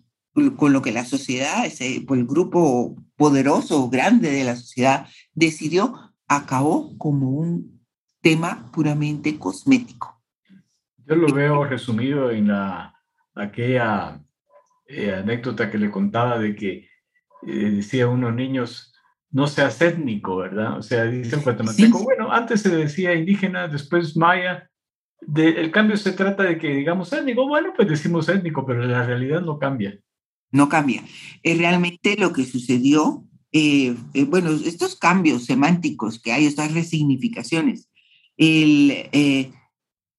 con 0.55 0.71
lo 0.71 0.83
que 0.83 0.91
la 0.91 1.03
sociedad, 1.03 1.65
ese, 1.65 1.99
por 2.01 2.19
el 2.19 2.27
grupo 2.27 2.95
poderoso, 3.15 3.89
grande 3.89 4.29
de 4.29 4.43
la 4.43 4.55
sociedad, 4.55 5.07
decidió, 5.33 6.13
acabó 6.27 6.95
como 6.99 7.31
un 7.31 7.74
tema 8.25 8.71
puramente 8.73 9.37
cosmético. 9.37 10.19
Yo 11.05 11.15
lo 11.15 11.31
veo 11.31 11.63
resumido 11.63 12.31
en 12.31 12.47
la, 12.47 12.99
aquella 13.35 14.19
eh, 14.87 15.13
anécdota 15.13 15.69
que 15.69 15.77
le 15.77 15.91
contaba 15.91 16.39
de 16.39 16.55
que 16.55 16.89
eh, 17.45 17.69
decía 17.69 18.07
unos 18.07 18.33
niños, 18.33 18.95
no 19.29 19.45
seas 19.45 19.79
étnico, 19.79 20.37
¿verdad? 20.37 20.75
O 20.75 20.81
sea, 20.81 21.03
dice 21.05 21.35
guatemalteco, 21.35 22.03
bueno, 22.03 22.31
antes 22.31 22.61
se 22.61 22.75
decía 22.75 23.13
indígena, 23.13 23.67
después 23.67 24.17
maya, 24.17 24.71
el 25.35 25.69
cambio 25.69 25.95
se 25.95 26.13
trata 26.13 26.41
de 26.41 26.57
que 26.57 26.69
digamos 26.69 27.13
étnico, 27.13 27.47
bueno, 27.47 27.73
pues 27.75 27.87
decimos 27.87 28.27
étnico, 28.27 28.65
pero 28.65 28.83
la 28.85 29.05
realidad 29.05 29.41
no 29.41 29.59
cambia. 29.59 29.99
No 30.49 30.67
cambia. 30.67 31.03
Es 31.43 31.59
realmente 31.59 32.15
lo 32.17 32.33
que 32.33 32.43
sucedió, 32.45 33.23
eh, 33.51 33.95
bueno, 34.29 34.49
estos 34.49 34.95
cambios 34.95 35.45
semánticos 35.45 36.19
que 36.19 36.31
hay, 36.31 36.47
estas 36.47 36.73
resignificaciones, 36.73 37.87
el, 38.37 38.91
eh, 39.11 39.51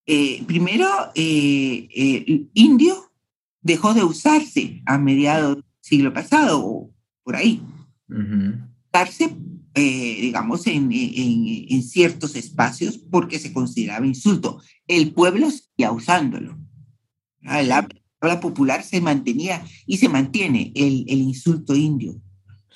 eh, 0.06 0.44
primero, 0.46 0.86
eh, 1.14 1.88
el 1.94 2.50
indio 2.54 3.12
dejó 3.60 3.94
de 3.94 4.04
usarse 4.04 4.82
a 4.86 4.98
mediados 4.98 5.56
del 5.56 5.64
siglo 5.80 6.12
pasado 6.12 6.64
o 6.64 6.94
por 7.22 7.36
ahí. 7.36 7.62
Usarse, 8.88 9.36
digamos, 9.74 10.66
en, 10.66 10.90
en, 10.92 11.82
ciertos 11.82 12.36
espacios 12.36 12.96
porque 12.96 13.38
se 13.38 13.52
consideraba 13.52 14.06
insulto. 14.06 14.60
El 14.86 15.12
pueblo 15.12 15.50
seguía 15.50 15.90
usándolo. 15.90 16.56
La 17.42 17.88
habla 18.20 18.40
popular 18.40 18.82
se 18.82 19.00
mantenía 19.00 19.64
y 19.86 19.98
se 19.98 20.08
mantiene 20.08 20.72
el, 20.74 21.04
el 21.08 21.18
insulto 21.18 21.74
indio 21.74 22.20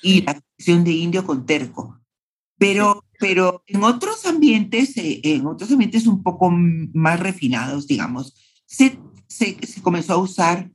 y 0.03 0.21
la 0.21 0.31
acción 0.31 0.83
de 0.83 0.91
indio 0.91 1.25
con 1.25 1.45
terco. 1.45 1.99
Pero 2.57 3.00
pero 3.21 3.63
en 3.67 3.83
otros 3.83 4.25
ambientes, 4.25 4.97
eh, 4.97 5.21
en 5.23 5.45
otros 5.45 5.71
ambientes 5.71 6.07
un 6.07 6.23
poco 6.23 6.49
más 6.49 7.19
refinados, 7.19 7.85
digamos, 7.85 8.33
se, 8.65 8.97
comenzó 9.83 10.13
a 10.13 10.17
usar 10.17 10.71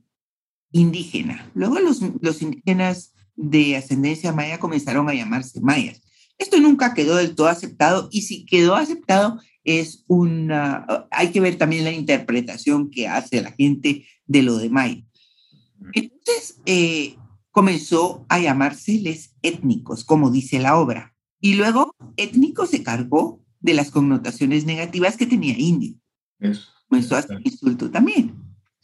indígena. 0.71 1.51
Luego 1.53 1.77
los, 1.79 2.01
los 2.21 2.41
indígenas 2.41 3.13
de 3.35 3.75
ascendencia 3.75 4.31
maya 4.31 4.59
comenzaron 4.59 5.09
a 5.09 5.13
llamarse 5.13 5.59
mayas. 5.59 6.01
Esto 6.37 6.57
nunca 6.59 6.93
quedó 6.93 7.17
del 7.17 7.35
todo 7.35 7.47
aceptado 7.47 8.07
y 8.11 8.21
si 8.21 8.45
quedó 8.45 8.75
aceptado 8.75 9.39
es 9.65 10.05
una, 10.07 10.87
hay 11.11 11.31
que 11.31 11.41
ver 11.41 11.57
también 11.57 11.83
la 11.83 11.91
interpretación 11.91 12.89
que 12.89 13.09
hace 13.09 13.41
la 13.41 13.51
gente 13.51 14.07
de 14.25 14.41
lo 14.41 14.57
de 14.57 14.69
maya. 14.69 15.03
Entonces 15.93 16.61
eh, 16.65 17.17
comenzó 17.51 18.25
a 18.29 18.39
llamárseles 18.39 19.35
étnicos, 19.41 20.05
como 20.05 20.31
dice 20.31 20.59
la 20.59 20.77
obra. 20.77 21.16
Y 21.39 21.55
luego 21.55 21.95
étnico 22.15 22.65
se 22.65 22.83
cargó 22.83 23.41
de 23.59 23.73
las 23.73 23.91
connotaciones 23.91 24.65
negativas 24.65 25.17
que 25.17 25.25
tenía 25.25 25.57
indio. 25.57 25.95
Eso. 26.39 26.69
Comenzó 26.87 27.15
a 27.15 27.21
ser 27.21 27.39
insulto 27.43 27.91
también, 27.91 28.35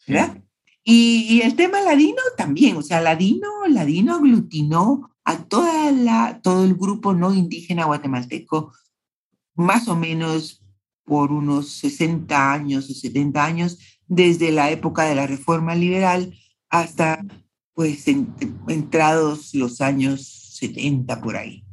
¿verdad? 0.07 0.43
Y, 0.83 1.41
el 1.41 1.55
tema 1.55 1.79
ladino 1.81 2.21
también, 2.35 2.75
o 2.75 2.81
sea, 2.81 2.99
ladino, 2.99 3.47
ladino 3.69 4.15
aglutinó 4.15 5.11
a 5.23 5.45
toda 5.45 5.91
la, 5.91 6.41
todo 6.41 6.65
el 6.65 6.75
grupo 6.75 7.13
no 7.13 7.33
indígena 7.33 7.85
guatemalteco, 7.85 8.73
más 9.55 9.87
o 9.87 9.95
menos 9.95 10.61
por 11.05 11.31
unos 11.31 11.69
60 11.69 12.51
años 12.51 12.89
o 12.89 12.93
70 12.93 13.45
años, 13.45 13.79
desde 14.07 14.51
la 14.51 14.71
época 14.71 15.03
de 15.03 15.15
la 15.15 15.25
reforma 15.25 15.75
liberal 15.75 16.37
hasta 16.69 17.23
pues 17.73 18.05
entrados 18.67 19.53
los 19.53 19.79
años 19.79 20.49
70 20.57 21.21
por 21.21 21.37
ahí. 21.37 21.63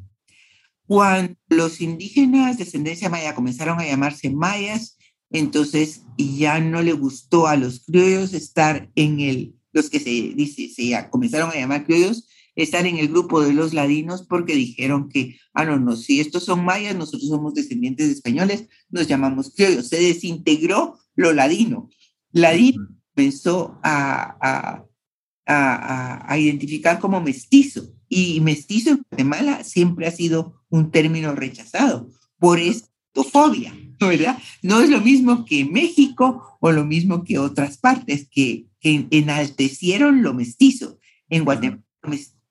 Cuando 0.91 1.37
los 1.51 1.81
indígenas 1.81 2.57
de 2.57 2.65
ascendencia 2.65 3.09
maya 3.09 3.37
comenzaron 3.37 3.79
a 3.79 3.87
llamarse 3.87 4.29
mayas, 4.29 4.99
entonces 5.31 6.03
ya 6.19 6.59
no 6.59 6.83
le 6.83 6.95
gustó 6.95 7.47
a 7.47 7.55
los 7.55 7.85
criollos 7.85 8.35
estar 8.35 8.91
en 8.97 9.21
el, 9.21 9.55
los 9.73 9.89
que 9.89 10.01
se 10.01 10.11
dice, 10.11 10.69
se 10.69 11.09
comenzaron 11.11 11.51
a 11.51 11.55
llamar 11.55 11.87
criollos, 11.87 12.27
estar 12.57 12.87
en 12.87 12.97
el 12.97 13.07
grupo 13.07 13.41
de 13.41 13.53
los 13.53 13.73
ladinos 13.73 14.27
porque 14.27 14.57
dijeron 14.57 15.09
que, 15.09 15.39
ah, 15.55 15.65
no, 15.65 15.79
no, 15.79 15.95
si 15.95 16.19
estos 16.19 16.43
son 16.43 16.65
mayas, 16.65 16.97
nosotros 16.97 17.29
somos 17.29 17.55
descendientes 17.55 18.09
de 18.09 18.15
españoles, 18.15 18.67
nos 18.89 19.07
llamamos 19.07 19.55
criollos. 19.55 19.87
Se 19.87 20.01
desintegró 20.01 20.99
lo 21.15 21.33
ladino. 21.33 21.89
Ladino 22.33 22.89
comenzó 23.15 23.79
a, 23.85 24.85
a, 25.47 26.33
a 26.33 26.37
identificar 26.37 26.99
como 26.99 27.21
mestizo 27.21 27.95
y 28.09 28.41
mestizo 28.41 28.91
en 28.91 29.05
Guatemala 29.09 29.63
siempre 29.63 30.09
ha 30.09 30.11
sido 30.11 30.60
un 30.71 30.91
término 30.91 31.35
rechazado 31.35 32.09
por 32.39 32.59
estofobia, 32.59 33.75
¿verdad? 34.01 34.39
No 34.63 34.81
es 34.81 34.89
lo 34.89 35.01
mismo 35.01 35.45
que 35.45 35.65
México 35.65 36.57
o 36.61 36.73
lo 36.73 36.85
mismo 36.85 37.23
que 37.25 37.39
otras 37.39 37.79
partes 37.79 38.29
que, 38.31 38.67
enaltecieron 38.83 40.23
lo 40.23 40.33
mestizo. 40.33 40.99
En 41.29 41.45
Guatemala 41.45 41.83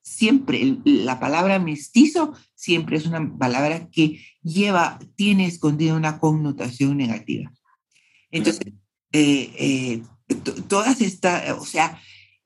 siempre, 0.10 0.78
la 0.84 1.20
palabra 1.20 1.60
mestizo 1.60 2.34
siempre 2.56 2.98
es 2.98 3.06
una 3.06 3.38
palabra 3.38 3.90
que 3.90 4.22
lleva, 4.42 5.00
tiene 5.16 5.46
escondida 5.46 5.94
una 5.94 6.20
connotación 6.20 6.98
negativa. 6.98 7.52
Entonces, 8.32 8.74
eh, 9.12 9.52
eh, 9.58 10.04
todas 10.68 11.02
estas, 11.02 11.52
o 11.58 11.66
sea, 11.66 12.00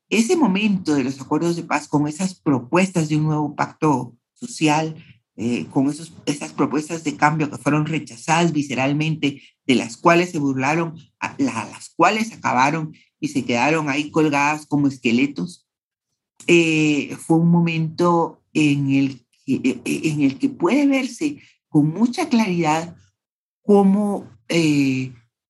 ese 0.08 0.36
momento 0.36 0.94
de 0.94 1.04
los 1.04 1.20
acuerdos 1.20 1.56
de 1.56 1.64
paz 1.64 1.88
con 1.88 2.06
esas 2.06 2.34
propuestas 2.34 3.08
de 3.08 3.16
un 3.16 3.24
nuevo 3.24 3.56
pacto 3.56 4.14
social, 4.34 4.94
eh, 5.36 5.66
con 5.66 5.88
esas 5.88 6.52
propuestas 6.52 7.02
de 7.02 7.16
cambio 7.16 7.50
que 7.50 7.58
fueron 7.58 7.86
rechazadas 7.86 8.52
visceralmente, 8.52 9.42
de 9.66 9.74
las 9.74 9.96
cuales 9.96 10.30
se 10.30 10.38
burlaron, 10.38 10.94
las 11.38 11.88
cuales 11.96 12.32
acabaron 12.32 12.94
y 13.18 13.28
se 13.28 13.44
quedaron 13.44 13.88
ahí 13.88 14.12
colgadas 14.12 14.64
como 14.66 14.86
esqueletos, 14.86 15.66
eh, 16.46 17.16
fue 17.18 17.38
un 17.38 17.50
momento 17.50 18.44
en 18.52 18.90
el, 18.92 19.26
que, 19.44 19.54
eh, 19.54 19.80
en 19.84 20.22
el 20.22 20.38
que 20.38 20.50
puede 20.50 20.86
verse 20.86 21.38
con 21.68 21.88
mucha 21.88 22.28
claridad 22.28 22.96
cómo, 23.62 24.30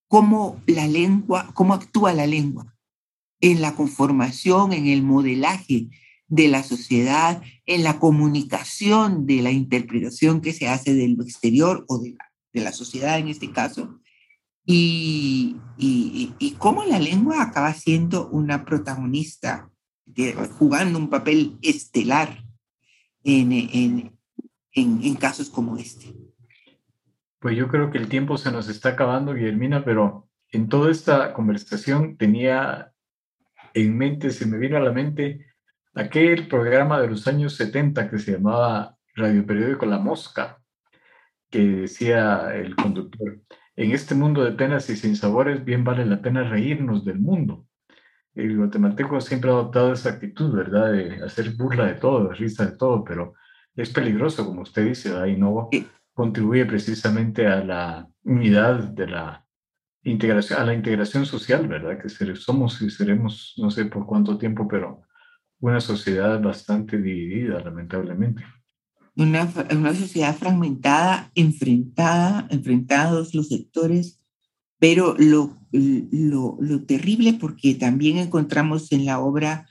cómo 0.08 0.62
la 0.66 0.86
lengua, 0.86 1.50
cómo 1.52 1.74
actúa 1.74 2.14
la 2.14 2.26
lengua 2.26 2.74
en 3.40 3.60
la 3.60 3.74
conformación, 3.74 4.72
en 4.72 4.86
el 4.86 5.02
modelaje 5.02 5.88
de 6.26 6.48
la 6.48 6.62
sociedad, 6.62 7.42
en 7.66 7.84
la 7.84 7.98
comunicación 7.98 9.26
de 9.26 9.42
la 9.42 9.50
interpretación 9.50 10.40
que 10.40 10.52
se 10.52 10.68
hace 10.68 10.94
de 10.94 11.08
lo 11.08 11.22
exterior 11.22 11.84
o 11.88 11.98
de 11.98 12.12
la, 12.12 12.32
de 12.52 12.60
la 12.60 12.72
sociedad 12.72 13.18
en 13.18 13.28
este 13.28 13.50
caso, 13.50 14.00
y, 14.66 15.56
y, 15.76 16.54
cómo 16.58 16.84
la 16.84 16.98
lengua 16.98 17.42
acaba 17.42 17.74
siendo 17.74 18.28
una 18.28 18.64
protagonista, 18.64 19.70
jugando 20.58 20.98
un 20.98 21.10
papel 21.10 21.58
estelar 21.60 22.42
en, 23.24 23.52
en, 23.52 24.18
en, 24.72 25.14
casos 25.16 25.50
como 25.50 25.76
este. 25.76 26.14
Pues 27.40 27.56
yo 27.56 27.68
creo 27.68 27.90
que 27.90 27.98
el 27.98 28.08
tiempo 28.08 28.38
se 28.38 28.50
nos 28.50 28.68
está 28.68 28.90
acabando, 28.90 29.34
Guillermina, 29.34 29.84
pero 29.84 30.28
en 30.50 30.68
toda 30.68 30.90
esta 30.90 31.34
conversación 31.34 32.16
tenía 32.16 32.92
en 33.74 33.98
mente, 33.98 34.30
se 34.30 34.46
me 34.46 34.56
vino 34.56 34.76
a 34.78 34.80
la 34.80 34.92
mente 34.92 35.44
aquel 35.94 36.48
programa 36.48 37.00
de 37.00 37.08
los 37.08 37.26
años 37.26 37.56
70 37.56 38.10
que 38.10 38.18
se 38.18 38.32
llamaba 38.32 38.96
Radio 39.14 39.46
Periódico 39.46 39.86
La 39.86 39.98
Mosca, 39.98 40.60
que 41.50 41.60
decía 41.60 42.54
el 42.54 42.74
conductor, 42.74 43.40
en 43.76 43.92
este 43.92 44.14
mundo 44.14 44.44
de 44.44 44.52
penas 44.52 44.90
y 44.90 44.96
sin 44.96 45.16
sabores 45.16 45.64
bien 45.64 45.84
vale 45.84 46.04
la 46.04 46.20
pena 46.20 46.44
reírnos 46.44 47.04
del 47.04 47.20
mundo. 47.20 47.66
El 48.34 48.56
guatemalteco 48.56 49.20
siempre 49.20 49.50
ha 49.50 49.54
adoptado 49.54 49.92
esa 49.92 50.10
actitud, 50.10 50.52
¿verdad? 50.54 50.92
De 50.92 51.22
hacer 51.24 51.50
burla 51.50 51.86
de 51.86 51.94
todo, 51.94 52.32
risa 52.32 52.66
de 52.66 52.76
todo, 52.76 53.04
pero 53.04 53.34
es 53.76 53.90
peligroso, 53.90 54.44
como 54.44 54.62
usted 54.62 54.86
dice, 54.86 55.16
ahí 55.16 55.36
no 55.36 55.70
contribuye 56.12 56.66
precisamente 56.66 57.46
a 57.46 57.62
la 57.64 58.08
unidad 58.24 58.84
de 58.90 59.06
la 59.06 59.46
integración, 60.02 60.60
a 60.60 60.64
la 60.64 60.74
integración 60.74 61.26
social, 61.26 61.68
¿verdad? 61.68 62.00
Que 62.00 62.08
somos 62.34 62.80
y 62.82 62.90
seremos, 62.90 63.54
no 63.58 63.70
sé 63.70 63.84
por 63.84 64.06
cuánto 64.06 64.36
tiempo, 64.36 64.66
pero 64.66 65.02
una 65.60 65.80
sociedad 65.80 66.40
bastante 66.40 67.00
dividida, 67.00 67.60
lamentablemente. 67.60 68.42
Una, 69.16 69.50
una 69.70 69.94
sociedad 69.94 70.36
fragmentada, 70.36 71.30
enfrentada, 71.34 72.46
enfrentados 72.50 73.34
los 73.34 73.48
sectores, 73.48 74.20
pero 74.78 75.14
lo, 75.18 75.56
lo, 75.70 76.58
lo, 76.60 76.82
terrible, 76.84 77.34
porque 77.34 77.74
también 77.74 78.18
encontramos 78.18 78.90
en 78.92 79.06
la 79.06 79.20
obra 79.20 79.66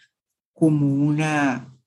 como 0.54 0.94
una, 0.94 1.78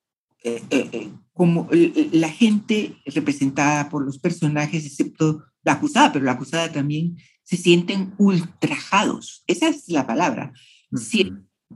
eh, 0.44 0.62
eh, 0.70 0.88
eh, 0.92 1.10
como 1.32 1.68
la 2.12 2.28
gente 2.28 2.96
representada 3.06 3.88
por 3.88 4.04
los 4.04 4.18
personajes, 4.18 4.84
excepto 4.84 5.44
la 5.64 5.72
acusada, 5.72 6.12
pero 6.12 6.24
la 6.24 6.32
acusada 6.32 6.70
también 6.70 7.16
se 7.42 7.56
sienten 7.56 8.14
ultrajados. 8.18 9.42
Esa 9.46 9.68
es 9.68 9.88
la 9.88 10.06
palabra 10.06 10.52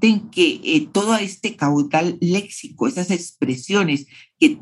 en 0.01 0.31
que 0.31 0.61
eh, 0.65 0.89
todo 0.93 1.17
este 1.17 1.57
caudal 1.57 2.19
léxico, 2.21 2.87
esas 2.87 3.11
expresiones 3.11 4.07
que, 4.39 4.59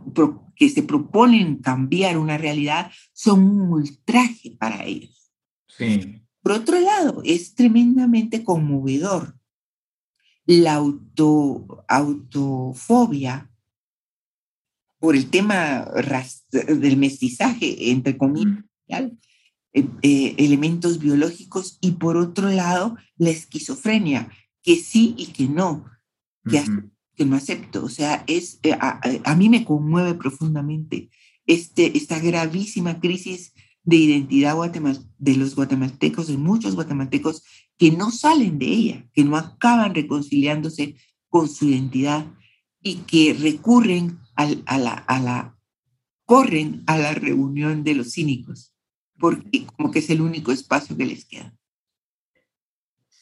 que 0.56 0.68
se 0.68 0.82
proponen 0.82 1.58
cambiar 1.58 2.18
una 2.18 2.38
realidad, 2.38 2.90
son 3.12 3.42
un 3.42 3.72
ultraje 3.72 4.56
para 4.58 4.84
ellos. 4.84 5.30
Sí. 5.68 6.22
Por 6.42 6.52
otro 6.52 6.80
lado, 6.80 7.22
es 7.24 7.54
tremendamente 7.54 8.42
conmovedor 8.42 9.38
la 10.46 10.74
auto, 10.74 11.84
autofobia 11.88 13.50
por 14.98 15.14
el 15.14 15.30
tema 15.30 15.86
del 16.50 16.96
mestizaje, 16.96 17.90
entre 17.90 18.16
comillas, 18.16 18.64
eh, 19.72 19.86
eh, 20.02 20.34
elementos 20.38 20.98
biológicos, 20.98 21.78
y 21.80 21.92
por 21.92 22.16
otro 22.16 22.48
lado, 22.48 22.96
la 23.16 23.30
esquizofrenia, 23.30 24.32
que 24.68 24.76
sí 24.76 25.14
y 25.16 25.28
que 25.28 25.48
no, 25.48 25.86
que, 26.44 26.62
que 27.16 27.24
no 27.24 27.36
acepto. 27.36 27.82
O 27.82 27.88
sea, 27.88 28.22
es, 28.26 28.60
eh, 28.62 28.76
a, 28.78 29.34
mí 29.34 29.48
me 29.48 29.64
conmueve 29.64 30.12
profundamente 30.12 31.08
este, 31.46 31.96
esta 31.96 32.18
gravísima 32.18 33.00
crisis 33.00 33.54
de 33.82 33.96
identidad 33.96 34.54
de 35.16 35.36
los 35.38 35.54
guatemaltecos, 35.54 36.26
de 36.26 36.36
muchos 36.36 36.74
guatemaltecos 36.74 37.44
que 37.78 37.92
no 37.92 38.10
salen 38.10 38.58
de 38.58 38.66
ella, 38.66 39.08
que 39.14 39.24
no 39.24 39.38
acaban 39.38 39.94
reconciliándose 39.94 40.96
con 41.30 41.48
su 41.48 41.70
identidad 41.70 42.30
y 42.82 42.96
que 42.96 43.32
recurren 43.32 44.18
al, 44.34 44.62
a, 44.66 44.76
la, 44.76 44.92
a 44.92 45.18
la, 45.18 45.58
corren 46.26 46.82
a 46.86 46.98
la 46.98 47.14
reunión 47.14 47.84
de 47.84 47.94
los 47.94 48.12
cínicos, 48.12 48.74
porque 49.18 49.64
como 49.64 49.90
que 49.90 50.00
es 50.00 50.10
el 50.10 50.20
único 50.20 50.52
espacio 50.52 50.94
que 50.94 51.06
les 51.06 51.24
queda. 51.24 51.57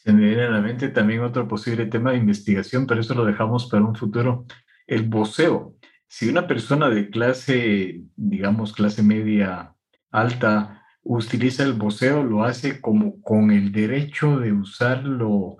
Se 0.06 0.12
me 0.12 0.36
la 0.36 0.60
mente 0.60 0.88
también 0.88 1.22
otro 1.22 1.48
posible 1.48 1.86
tema 1.86 2.12
de 2.12 2.18
investigación, 2.18 2.86
pero 2.86 3.00
eso 3.00 3.12
lo 3.16 3.24
dejamos 3.24 3.66
para 3.66 3.84
un 3.84 3.96
futuro. 3.96 4.46
El 4.86 5.08
voceo. 5.08 5.74
Si 6.06 6.28
una 6.28 6.46
persona 6.46 6.88
de 6.88 7.10
clase, 7.10 8.02
digamos, 8.14 8.72
clase 8.72 9.02
media 9.02 9.74
alta, 10.12 10.80
utiliza 11.02 11.64
el 11.64 11.72
voceo, 11.72 12.22
lo 12.22 12.44
hace 12.44 12.80
como 12.80 13.20
con 13.20 13.50
el 13.50 13.72
derecho 13.72 14.38
de 14.38 14.52
usarlo 14.52 15.56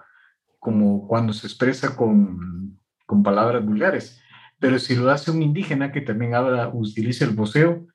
como 0.60 1.08
cuando 1.08 1.32
se 1.32 1.48
expresa 1.48 1.96
con, 1.96 2.78
con 3.04 3.24
palabras 3.24 3.66
vulgares. 3.66 4.22
Pero 4.60 4.78
si 4.78 4.94
lo 4.94 5.10
hace 5.10 5.32
un 5.32 5.42
indígena 5.42 5.90
que 5.90 6.02
también 6.02 6.36
habla, 6.36 6.70
utiliza 6.72 7.24
el 7.24 7.34
voceo, 7.34 7.88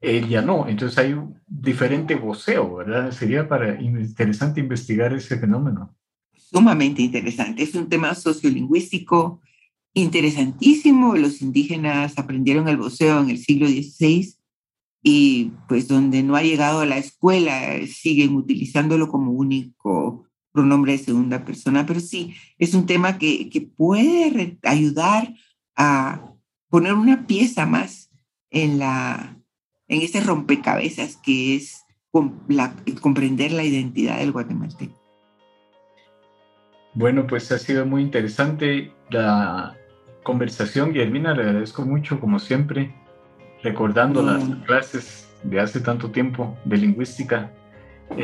él 0.00 0.28
ya 0.28 0.42
no. 0.42 0.66
Entonces 0.66 0.98
hay 0.98 1.12
un 1.12 1.40
diferente 1.46 2.14
voceo, 2.14 2.76
¿verdad? 2.76 3.12
Sería 3.12 3.48
para 3.48 3.80
interesante 3.80 4.60
investigar 4.60 5.12
ese 5.12 5.38
fenómeno. 5.38 5.94
Sumamente 6.34 7.02
interesante. 7.02 7.62
Es 7.62 7.74
un 7.74 7.88
tema 7.88 8.14
sociolingüístico 8.14 9.40
interesantísimo. 9.94 11.16
Los 11.16 11.42
indígenas 11.42 12.18
aprendieron 12.18 12.68
el 12.68 12.76
voceo 12.76 13.20
en 13.20 13.30
el 13.30 13.38
siglo 13.38 13.66
XVI 13.68 14.34
y 15.02 15.52
pues 15.68 15.88
donde 15.88 16.22
no 16.22 16.36
ha 16.36 16.42
llegado 16.42 16.80
a 16.80 16.86
la 16.86 16.98
escuela 16.98 17.86
siguen 17.86 18.36
utilizándolo 18.36 19.08
como 19.08 19.32
único 19.32 20.26
pronombre 20.52 20.92
de 20.92 20.98
segunda 20.98 21.44
persona. 21.44 21.86
Pero 21.86 22.00
sí, 22.00 22.34
es 22.58 22.74
un 22.74 22.86
tema 22.86 23.18
que, 23.18 23.48
que 23.50 23.60
puede 23.60 24.58
ayudar 24.62 25.34
a 25.76 26.34
poner 26.68 26.94
una 26.94 27.26
pieza 27.26 27.66
más 27.66 28.10
en 28.50 28.78
la 28.78 29.39
en 29.90 30.02
ese 30.02 30.20
rompecabezas 30.20 31.16
que 31.16 31.56
es 31.56 31.84
comprender 33.00 33.52
la 33.52 33.64
identidad 33.64 34.18
del 34.18 34.32
guatemalteco. 34.32 34.98
Bueno, 36.94 37.26
pues 37.26 37.50
ha 37.52 37.58
sido 37.58 37.84
muy 37.86 38.02
interesante 38.02 38.92
la 39.10 39.76
conversación, 40.22 40.92
Guillermina, 40.92 41.34
le 41.34 41.42
agradezco 41.42 41.82
mucho, 41.82 42.18
como 42.20 42.38
siempre, 42.38 42.94
recordando 43.62 44.22
las 44.22 44.44
mm. 44.44 44.62
clases 44.62 45.28
de 45.42 45.60
hace 45.60 45.80
tanto 45.80 46.10
tiempo 46.10 46.56
de 46.64 46.76
lingüística. 46.78 47.52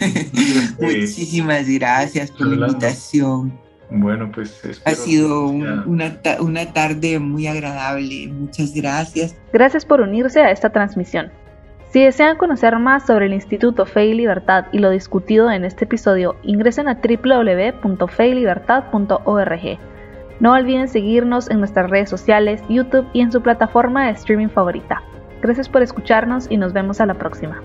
Muchísimas 0.80 1.68
gracias 1.68 2.30
por 2.30 2.46
la 2.46 2.66
invitación. 2.66 3.63
Bueno, 3.96 4.32
pues 4.32 4.60
ha 4.84 4.90
sido 4.90 5.46
una, 5.46 5.84
una 5.86 6.72
tarde 6.72 7.20
muy 7.20 7.46
agradable. 7.46 8.28
Muchas 8.28 8.74
gracias. 8.74 9.36
Gracias 9.52 9.84
por 9.84 10.00
unirse 10.00 10.40
a 10.40 10.50
esta 10.50 10.70
transmisión. 10.70 11.30
Si 11.94 12.02
desean 12.02 12.36
conocer 12.36 12.76
más 12.80 13.06
sobre 13.06 13.26
el 13.26 13.34
Instituto 13.34 13.86
Fe 13.86 14.06
y 14.06 14.14
Libertad 14.14 14.64
y 14.72 14.80
lo 14.80 14.90
discutido 14.90 15.48
en 15.48 15.64
este 15.64 15.84
episodio, 15.84 16.34
ingresen 16.42 16.88
a 16.88 16.98
www.feylibertad.org. 17.00 19.78
No 20.40 20.54
olviden 20.54 20.88
seguirnos 20.88 21.48
en 21.48 21.60
nuestras 21.60 21.88
redes 21.88 22.10
sociales, 22.10 22.60
YouTube 22.68 23.06
y 23.12 23.20
en 23.20 23.30
su 23.30 23.40
plataforma 23.42 24.06
de 24.06 24.12
streaming 24.14 24.48
favorita. 24.48 25.04
Gracias 25.40 25.68
por 25.68 25.82
escucharnos 25.82 26.50
y 26.50 26.56
nos 26.56 26.72
vemos 26.72 27.00
a 27.00 27.06
la 27.06 27.14
próxima. 27.14 27.62